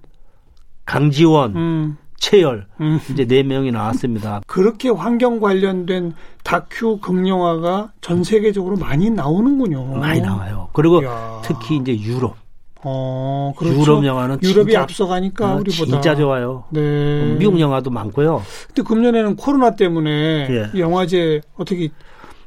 강지원, 0.85 1.55
음. 1.55 1.97
최열 2.25 2.65
음. 2.81 2.99
이제 3.11 3.25
네 3.25 3.43
명이 3.43 3.71
나왔습니다. 3.71 4.41
그렇게 4.47 4.89
환경 4.89 5.39
관련된 5.39 6.13
다큐 6.43 6.97
극영화가 6.97 7.91
전 8.01 8.23
세계적으로 8.23 8.77
많이 8.77 9.11
나오는군요. 9.11 9.85
많이 9.97 10.21
나와요. 10.21 10.69
그리고 10.73 11.05
야. 11.05 11.39
특히 11.43 11.77
이제 11.77 11.95
유럽. 11.95 12.35
어, 12.83 13.53
그렇죠. 13.55 13.79
유럽 13.79 14.05
영화는 14.05 14.39
유럽이 14.41 14.71
진짜, 14.71 14.81
앞서가니까 14.81 15.53
어, 15.53 15.57
우리보다 15.57 15.91
진짜 15.91 16.15
좋아요. 16.15 16.63
네. 16.71 17.35
미국 17.37 17.59
영화도 17.59 17.91
많고요. 17.91 18.41
근데 18.67 18.81
금년에는 18.81 19.35
코로나 19.35 19.75
때문에 19.75 20.47
예. 20.49 20.79
영화제 20.79 21.41
어떻게 21.57 21.89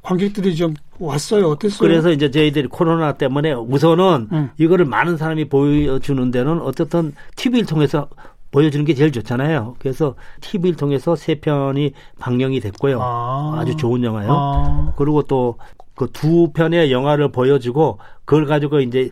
관객들이 0.03 0.57
좀 0.57 0.75
왔어요. 0.99 1.51
어땠어요? 1.51 1.79
그래서 1.79 2.11
이제 2.11 2.33
저희들이 2.33 2.67
코로나 2.67 3.13
때문에 3.13 3.53
우선은 3.53 4.29
음. 4.33 4.51
이거를 4.59 4.87
많은 4.87 5.17
사람이 5.17 5.49
보여주는 5.49 6.31
데는 6.33 6.63
어떻든 6.63 7.15
TV를 7.37 7.67
통해서 7.67 8.09
보여주는 8.51 8.85
게 8.85 8.95
제일 8.95 9.13
좋잖아요. 9.13 9.77
그래서 9.79 10.15
TV를 10.41 10.77
통해서 10.77 11.15
세 11.17 11.35
편이 11.37 11.93
방영이 12.19 12.61
됐고요. 12.61 12.99
아. 13.03 13.65
주 13.67 13.77
좋은 13.77 14.03
영화요. 14.03 14.29
아. 14.31 14.93
그리고 14.97 15.23
또 15.23 15.57
그 15.99 16.07
두 16.13 16.53
편의 16.55 16.91
영화를 16.93 17.31
보여주고 17.31 17.99
그걸 18.25 18.47
가지고 18.47 18.81
이제 18.81 19.11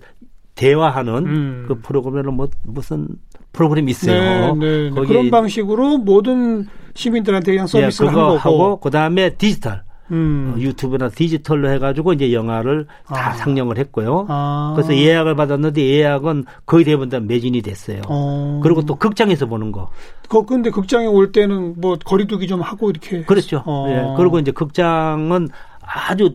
대화하는 0.55 1.14
음. 1.27 1.64
그 1.68 1.81
프로그램은 1.81 2.33
뭐 2.35 2.49
무슨 2.64 3.09
프로그램이 3.53 3.90
있어요. 3.90 4.55
네, 4.55 4.66
네, 4.66 4.90
네. 4.90 5.07
그런 5.07 5.31
방식으로 5.31 5.99
모든 5.99 6.66
시민들한테 6.94 7.53
그냥 7.53 7.66
서비스를 7.66 8.11
예, 8.11 8.14
한 8.14 8.20
거고 8.29 8.38
하고 8.38 8.81
그다음에 8.81 9.31
디지털 9.31 9.83
음. 10.11 10.55
어, 10.55 10.61
유튜브나 10.61 11.09
디지털로 11.09 11.71
해가지고 11.71 12.12
이제 12.12 12.33
영화를 12.33 12.87
다 13.07 13.31
아. 13.31 13.33
상영을 13.33 13.79
했고요. 13.79 14.27
아. 14.29 14.73
그래서 14.77 14.97
예약을 14.97 15.35
받았는데 15.35 15.81
예약은 15.81 16.45
거의 16.64 16.85
대부분 16.85 17.09
다 17.09 17.21
매진이 17.21 17.62
됐어요. 17.62 18.03
어. 18.09 18.61
그리고 18.62 18.83
또 18.83 18.97
극장에서 18.97 19.47
보는 19.47 19.73
거. 19.73 19.90
그 20.29 20.45
근데 20.45 20.71
극장에 20.71 21.07
올 21.07 21.33
때는 21.33 21.75
뭐 21.81 21.97
거리두기 22.05 22.47
좀 22.47 22.61
하고 22.61 22.90
이렇게. 22.90 23.23
그렇죠. 23.23 23.62
어. 23.66 23.87
예. 23.88 24.16
그리고 24.16 24.38
이제 24.38 24.51
극장은 24.53 25.49
아주 25.81 26.35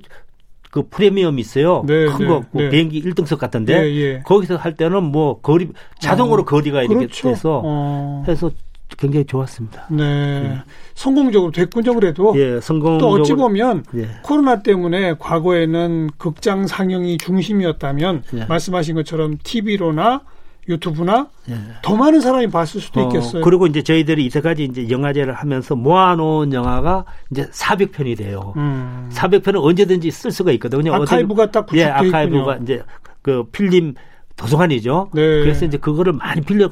그 0.72 0.88
프리미엄 0.90 1.38
있어요. 1.38 1.84
네, 1.86 2.06
큰 2.06 2.18
네, 2.20 2.28
거, 2.28 2.44
네. 2.52 2.70
비행기 2.70 3.04
1등석 3.04 3.38
같은데 3.38 3.82
네, 3.82 3.96
예. 3.96 4.20
거기서 4.26 4.56
할 4.56 4.76
때는 4.76 5.04
뭐 5.04 5.42
거리 5.42 5.70
자동으로 6.00 6.44
어. 6.44 6.46
거리가 6.46 6.82
이렇게 6.84 6.96
그렇죠. 6.96 7.30
돼서 7.30 7.62
어. 7.64 8.24
해서 8.28 8.50
굉장히 8.98 9.26
좋았습니다. 9.26 9.88
네. 9.90 10.04
예. 10.04 10.64
성공적으로 10.96 11.52
됐군요, 11.52 11.94
그래도. 11.94 12.34
예, 12.38 12.60
성공. 12.62 12.98
또 12.98 13.10
어찌 13.10 13.34
보면 13.34 13.84
예. 13.96 14.10
코로나 14.24 14.62
때문에 14.62 15.16
과거에는 15.18 16.10
극장 16.18 16.68
상영이 16.68 17.18
중심이었다면 17.18 18.24
예. 18.36 18.46
말씀하신 18.46 18.96
것처럼 18.96 19.38
TV로나 19.44 20.22
유튜브나 20.70 21.28
예. 21.50 21.56
더 21.82 21.96
많은 21.96 22.22
사람이 22.22 22.48
봤을 22.48 22.82
수도 22.82 23.02
어, 23.02 23.08
있겠어요. 23.08 23.44
그리고 23.44 23.66
이제 23.66 23.82
저희들이 23.82 24.26
이때까지 24.26 24.64
이제 24.66 24.90
영화제를 24.90 25.34
하면서 25.34 25.76
모아놓은 25.76 26.54
영화가 26.54 27.06
이제 27.32 27.48
400편이 27.50 28.18
돼요. 28.18 28.54
음. 28.58 29.10
400편은 29.12 29.64
언제든지 29.64 30.12
쓸 30.12 30.32
수가 30.32 30.52
있거든요. 30.54 30.94
아카이브가 30.94 31.52
딱 31.52 31.68
예, 31.74 31.86
아카이브가 31.86 32.54
있군요. 32.56 32.64
이제 32.64 32.84
그 33.22 33.44
필름 33.52 33.96
도서관이죠. 34.36 35.10
네. 35.14 35.22
그래서 35.22 35.66
이제 35.66 35.78
그거를 35.78 36.14
많이 36.14 36.42
빌려 36.42 36.70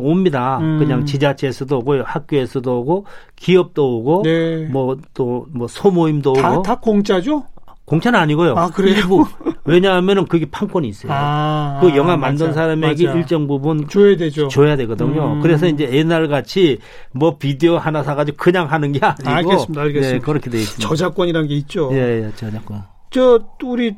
옵니다. 0.00 0.58
음. 0.58 0.78
그냥 0.78 1.04
지자체에서도 1.04 1.78
오고 1.78 2.02
학교에서도 2.04 2.80
오고 2.80 3.06
기업도 3.36 3.98
오고 3.98 4.22
네. 4.24 4.66
뭐또뭐 4.66 5.46
뭐 5.52 5.68
소모임도 5.68 6.34
다, 6.34 6.52
오고 6.52 6.62
다 6.62 6.74
공짜죠? 6.80 7.44
공짜는 7.86 8.18
아니고요. 8.18 8.54
아, 8.56 8.68
그래요? 8.70 8.96
일부. 8.96 9.26
왜냐하면은 9.64 10.26
그게 10.26 10.46
판권이 10.46 10.88
있어요. 10.88 11.12
아, 11.14 11.78
그 11.82 11.94
영화 11.96 12.16
만든 12.16 12.46
맞아, 12.46 12.60
사람에게 12.60 13.06
맞아. 13.06 13.18
일정 13.18 13.46
부분 13.46 13.86
줘야 13.88 14.16
되죠. 14.16 14.48
줘야 14.48 14.74
되거든요. 14.76 15.34
음. 15.34 15.40
그래서 15.42 15.66
이제 15.66 15.90
옛날 15.92 16.28
같이 16.28 16.78
뭐 17.12 17.36
비디오 17.36 17.76
하나 17.76 18.02
사가지고 18.02 18.38
그냥 18.38 18.70
하는 18.70 18.92
게 18.92 19.00
아니고. 19.02 19.28
알겠습니다. 19.28 19.82
알겠습니다. 19.82 20.12
네, 20.12 20.18
그렇게 20.18 20.48
돼 20.48 20.58
있습니다. 20.60 20.88
저작권이라는 20.88 21.48
게 21.48 21.54
있죠. 21.56 21.90
예, 21.92 22.24
예, 22.24 22.30
저작권. 22.36 22.82
저 23.10 23.40
우리 23.62 23.94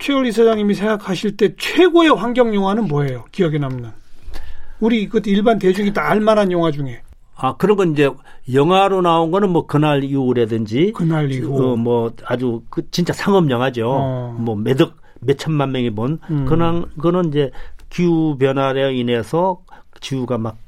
최열 0.00 0.26
이사장님이 0.26 0.74
생각하실 0.74 1.36
때 1.36 1.54
최고의 1.56 2.10
환경 2.10 2.52
영화는 2.54 2.88
뭐예요? 2.88 3.26
기억에 3.30 3.58
남는. 3.58 3.99
우리 4.80 5.08
그 5.08 5.20
일반 5.26 5.58
대중이 5.58 5.92
다 5.92 6.10
알만한 6.10 6.50
영화 6.52 6.70
중에. 6.70 7.02
아 7.36 7.56
그런 7.56 7.76
건 7.76 7.92
이제 7.92 8.10
영화로 8.52 9.00
나온 9.00 9.30
거는 9.30 9.48
뭐 9.50 9.66
그날 9.66 10.04
이후라든지 10.04 10.92
그날 10.94 11.30
이후 11.32 11.72
어, 11.72 11.76
뭐 11.76 12.12
아주 12.26 12.62
그 12.68 12.90
진짜 12.90 13.12
상업 13.14 13.48
영화죠. 13.50 13.90
어. 13.90 14.36
뭐 14.38 14.56
매덕 14.56 14.96
몇 15.20 15.38
천만 15.38 15.72
명이 15.72 15.90
본 15.90 16.18
음. 16.30 16.44
그런 16.44 16.90
거는 16.98 17.28
이제 17.28 17.50
기후 17.88 18.36
변화로 18.38 18.90
인해서 18.90 19.62
지구가 20.00 20.36
막 20.38 20.58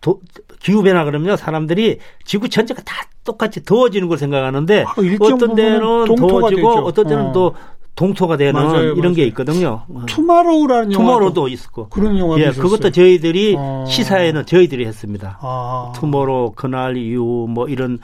도, 0.00 0.20
기후 0.60 0.82
변화 0.82 1.04
그러면요 1.04 1.36
사람들이 1.36 1.98
지구 2.24 2.48
전체가 2.48 2.82
다 2.82 2.94
똑같이 3.24 3.64
더워지는 3.64 4.08
걸 4.08 4.18
생각하는데 4.18 4.84
아, 4.84 4.94
어떤 5.20 5.54
데는 5.54 5.80
더워지고 5.80 6.50
되죠. 6.50 6.70
어떤 6.84 7.06
데는 7.06 7.26
어. 7.26 7.32
또 7.32 7.54
동토가 7.96 8.36
되는 8.36 8.52
맞아요, 8.52 8.92
이런 8.92 8.98
맞아요. 8.98 9.12
게 9.14 9.24
있거든요. 9.28 9.82
Tomorrow라는 10.06 10.92
영화 10.92 11.04
Tomorrow도 11.04 11.48
있었고 11.48 11.88
그런 11.88 12.18
영화 12.18 12.38
예, 12.38 12.50
그것도 12.50 12.90
저희들이 12.90 13.56
어. 13.58 13.86
시사회는 13.88 14.44
저희들이 14.44 14.84
했습니다. 14.84 15.38
아. 15.40 15.92
Tomorrow 15.96 16.52
그날 16.54 16.98
이후 16.98 17.46
뭐 17.48 17.66
이런 17.68 17.98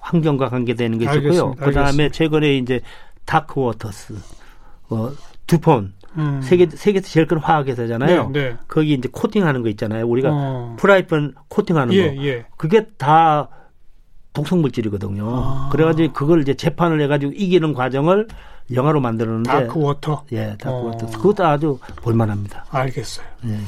환경과 0.00 0.48
관계되는 0.48 0.98
게 0.98 1.04
있었고요. 1.04 1.54
그 1.58 1.72
다음에 1.72 2.08
최근에 2.08 2.56
이제 2.56 2.80
Dark 3.26 3.60
Waters 3.60 4.14
어, 4.88 5.12
듀폰 5.46 5.92
음. 6.16 6.40
세계 6.42 6.66
세계에서 6.66 7.06
제일 7.06 7.26
큰 7.26 7.36
화학회사잖아요. 7.36 8.30
네, 8.30 8.40
네. 8.50 8.56
거기 8.66 8.94
이제 8.94 9.10
코팅하는 9.12 9.62
거 9.62 9.68
있잖아요. 9.68 10.06
우리가 10.06 10.30
어. 10.32 10.76
프라이팬 10.78 11.34
코팅하는 11.48 11.92
예, 11.94 12.14
거. 12.14 12.24
예. 12.24 12.46
그게 12.56 12.86
다 12.96 13.48
독성 14.32 14.62
물질이거든요. 14.62 15.24
아. 15.26 15.68
그래가지고 15.70 16.14
그걸 16.14 16.40
이제 16.40 16.54
재판을 16.54 17.00
해가지고 17.02 17.32
이기는 17.32 17.74
과정을 17.74 18.28
영화로 18.74 19.00
만들었는데 19.00 19.50
Dark 19.50 19.80
Water. 19.80 20.24
예, 20.32 20.56
Dark 20.58 20.74
어. 20.74 20.80
Water. 20.86 21.06
그것도 21.18 21.46
아주 21.46 21.78
볼만합니다. 21.96 22.66
알겠어요. 22.70 23.26
예. 23.46 23.58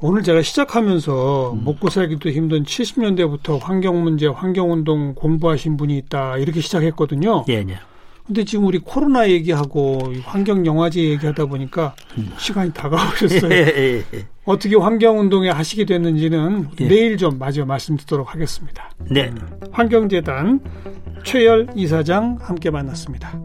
오늘 0.00 0.22
제가 0.22 0.42
시작하면서 0.42 1.52
음. 1.52 1.64
먹고 1.64 1.88
살기도 1.88 2.30
힘든 2.30 2.64
70년대부터 2.64 3.58
환경 3.60 4.02
문제, 4.02 4.26
환경 4.26 4.72
운동 4.72 5.14
공부하신 5.14 5.76
분이 5.76 5.96
있다 5.98 6.36
이렇게 6.36 6.60
시작했거든요. 6.60 7.44
예, 7.48 7.54
예. 7.54 7.78
근데 8.26 8.44
지금 8.44 8.66
우리 8.66 8.78
코로나 8.78 9.28
얘기하고 9.30 10.12
환경 10.24 10.66
영화제 10.66 11.00
얘기하다 11.00 11.46
보니까 11.46 11.94
음. 12.18 12.32
시간이 12.36 12.72
다가오셨어요. 12.72 13.50
예, 13.54 13.72
예, 13.76 14.04
예. 14.14 14.26
어떻게 14.44 14.76
환경 14.76 15.20
운동에 15.20 15.48
하시게 15.48 15.84
됐는지는 15.84 16.70
예. 16.80 16.88
내일 16.88 17.16
좀 17.16 17.38
마저 17.38 17.64
말씀드리도록 17.64 18.34
하겠습니다. 18.34 18.90
네. 19.10 19.30
환경재단 19.70 20.60
최열 21.24 21.68
이사장 21.76 22.38
함께 22.40 22.70
만났습니다. 22.70 23.40